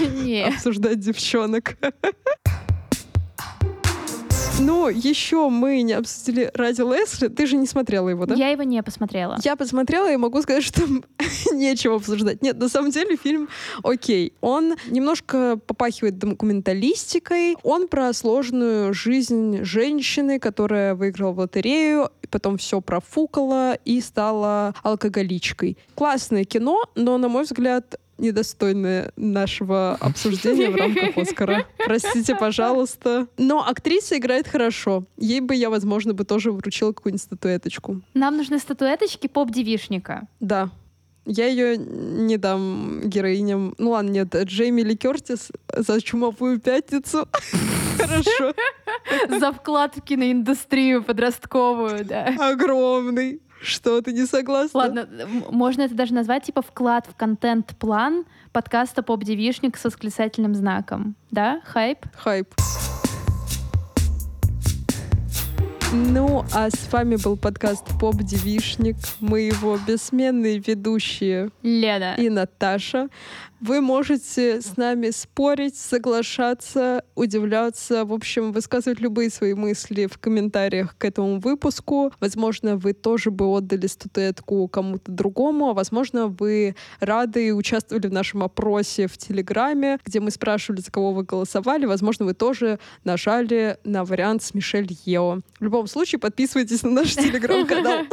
Обсуждать 0.54 1.00
девчонок. 1.00 1.76
Ну, 4.60 4.88
еще 4.88 5.48
мы 5.48 5.82
не 5.82 5.94
обсудили 5.94 6.50
ради 6.54 6.80
Лесли. 6.80 7.28
Ты 7.28 7.46
же 7.46 7.56
не 7.56 7.66
смотрела 7.66 8.08
его, 8.08 8.24
да? 8.24 8.34
Я 8.34 8.50
его 8.50 8.62
не 8.62 8.82
посмотрела. 8.82 9.36
Я 9.42 9.56
посмотрела 9.56 10.12
и 10.12 10.16
могу 10.16 10.40
сказать, 10.42 10.62
что 10.62 10.82
нечего 11.52 11.96
обсуждать. 11.96 12.40
Нет, 12.42 12.58
на 12.58 12.68
самом 12.68 12.90
деле 12.90 13.16
фильм 13.16 13.48
окей. 13.82 14.32
Он 14.40 14.76
немножко 14.86 15.58
попахивает 15.66 16.18
документалистикой. 16.18 17.56
Он 17.62 17.88
про 17.88 18.12
сложную 18.12 18.94
жизнь 18.94 19.64
женщины, 19.64 20.38
которая 20.38 20.94
выиграла 20.94 21.32
в 21.32 21.38
лотерею, 21.40 22.10
потом 22.30 22.58
все 22.58 22.80
профукала 22.80 23.74
и 23.84 24.00
стала 24.00 24.74
алкоголичкой. 24.82 25.78
Классное 25.94 26.44
кино, 26.44 26.82
но, 26.94 27.18
на 27.18 27.28
мой 27.28 27.44
взгляд, 27.44 27.96
недостойное 28.18 29.12
нашего 29.16 29.96
обсуждения 30.00 30.70
в 30.70 30.76
рамках 30.76 31.16
Оскара. 31.16 31.66
Простите, 31.84 32.34
пожалуйста. 32.34 33.26
Но 33.38 33.66
актриса 33.66 34.18
играет 34.18 34.48
хорошо. 34.48 35.04
Ей 35.16 35.40
бы 35.40 35.54
я, 35.54 35.70
возможно, 35.70 36.14
бы 36.14 36.24
тоже 36.24 36.52
вручила 36.52 36.92
какую-нибудь 36.92 37.22
статуэточку. 37.22 38.00
Нам 38.14 38.36
нужны 38.36 38.58
статуэточки 38.58 39.26
поп-девишника. 39.26 40.28
Да. 40.40 40.70
Я 41.26 41.46
ее 41.46 41.78
не 41.78 42.36
дам 42.36 43.00
героиням. 43.04 43.74
Ну 43.78 43.90
ладно, 43.90 44.10
нет, 44.10 44.34
Джейми 44.34 44.82
Ли 44.82 44.94
Кертис 44.94 45.50
за 45.74 46.00
чумовую 46.02 46.60
пятницу. 46.60 47.26
Хорошо. 47.98 48.54
За 49.30 49.52
вклад 49.52 49.96
в 49.96 50.02
киноиндустрию 50.02 51.02
подростковую, 51.02 52.04
да. 52.04 52.34
Огромный. 52.38 53.40
Что, 53.64 54.02
ты 54.02 54.12
не 54.12 54.26
согласна? 54.26 54.78
Ладно, 54.78 55.08
можно 55.50 55.82
это 55.82 55.94
даже 55.94 56.12
назвать 56.12 56.44
типа 56.44 56.60
вклад 56.60 57.06
в 57.06 57.16
контент-план 57.16 58.26
подкаста 58.52 59.02
«Поп-девишник» 59.02 59.78
с 59.78 59.84
восклицательным 59.84 60.54
знаком. 60.54 61.16
Да? 61.30 61.62
Хайп? 61.64 62.04
Хайп. 62.14 62.48
Ну, 65.94 66.44
а 66.52 66.70
с 66.70 66.92
вами 66.92 67.16
был 67.16 67.36
подкаст 67.36 67.86
«Поп 68.00 68.16
Девишник». 68.16 68.96
Мы 69.20 69.42
его 69.42 69.78
бессменные 69.86 70.58
ведущие 70.58 71.50
Лена 71.62 72.16
и 72.18 72.28
Наташа. 72.28 73.08
Вы 73.60 73.80
можете 73.80 74.60
с 74.60 74.76
нами 74.76 75.10
спорить, 75.10 75.76
соглашаться, 75.76 77.04
удивляться, 77.14 78.04
в 78.04 78.12
общем, 78.12 78.52
высказывать 78.52 79.00
любые 79.00 79.30
свои 79.30 79.54
мысли 79.54 80.06
в 80.06 80.18
комментариях 80.18 80.96
к 80.98 81.04
этому 81.04 81.40
выпуску. 81.40 82.12
Возможно, 82.20 82.76
вы 82.76 82.92
тоже 82.92 83.30
бы 83.30 83.46
отдали 83.46 83.86
статуэтку 83.86 84.68
кому-то 84.68 85.10
другому, 85.10 85.70
а 85.70 85.74
возможно, 85.74 86.26
вы 86.26 86.74
рады 87.00 87.48
и 87.48 87.52
участвовали 87.52 88.08
в 88.08 88.12
нашем 88.12 88.42
опросе 88.42 89.06
в 89.06 89.16
Телеграме, 89.16 89.98
где 90.04 90.20
мы 90.20 90.30
спрашивали, 90.30 90.80
за 90.80 90.90
кого 90.90 91.12
вы 91.12 91.22
голосовали. 91.22 91.86
Возможно, 91.86 92.26
вы 92.26 92.34
тоже 92.34 92.78
нажали 93.04 93.78
на 93.84 94.04
вариант 94.04 94.42
с 94.42 94.54
Мишель 94.54 94.96
Ео. 95.04 95.40
В 95.58 95.64
любом 95.64 95.86
случае, 95.86 96.18
подписывайтесь 96.18 96.82
на 96.82 96.90
наш 96.90 97.14
Телеграм-канал. 97.14 98.04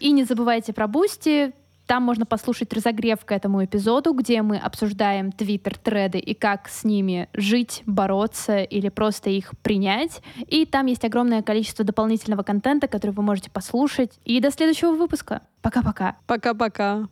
И 0.00 0.10
не 0.10 0.24
забывайте 0.24 0.72
про 0.72 0.86
Бусти, 0.86 1.52
Там 1.88 2.02
можно 2.02 2.26
послушать 2.26 2.70
разогрев 2.74 3.24
к 3.24 3.32
этому 3.32 3.64
эпизоду, 3.64 4.12
где 4.12 4.42
мы 4.42 4.58
обсуждаем 4.58 5.32
твиттер-треды 5.32 6.18
и 6.18 6.34
как 6.34 6.68
с 6.68 6.84
ними 6.84 7.30
жить, 7.32 7.82
бороться 7.86 8.58
или 8.58 8.90
просто 8.90 9.30
их 9.30 9.52
принять. 9.62 10.20
И 10.36 10.66
там 10.66 10.84
есть 10.84 11.06
огромное 11.06 11.42
количество 11.42 11.86
дополнительного 11.86 12.42
контента, 12.42 12.88
который 12.88 13.12
вы 13.12 13.22
можете 13.22 13.50
послушать. 13.50 14.20
И 14.26 14.38
до 14.38 14.50
следующего 14.50 14.92
выпуска. 14.92 15.40
Пока-пока. 15.62 16.16
Пока-пока. 16.26 17.08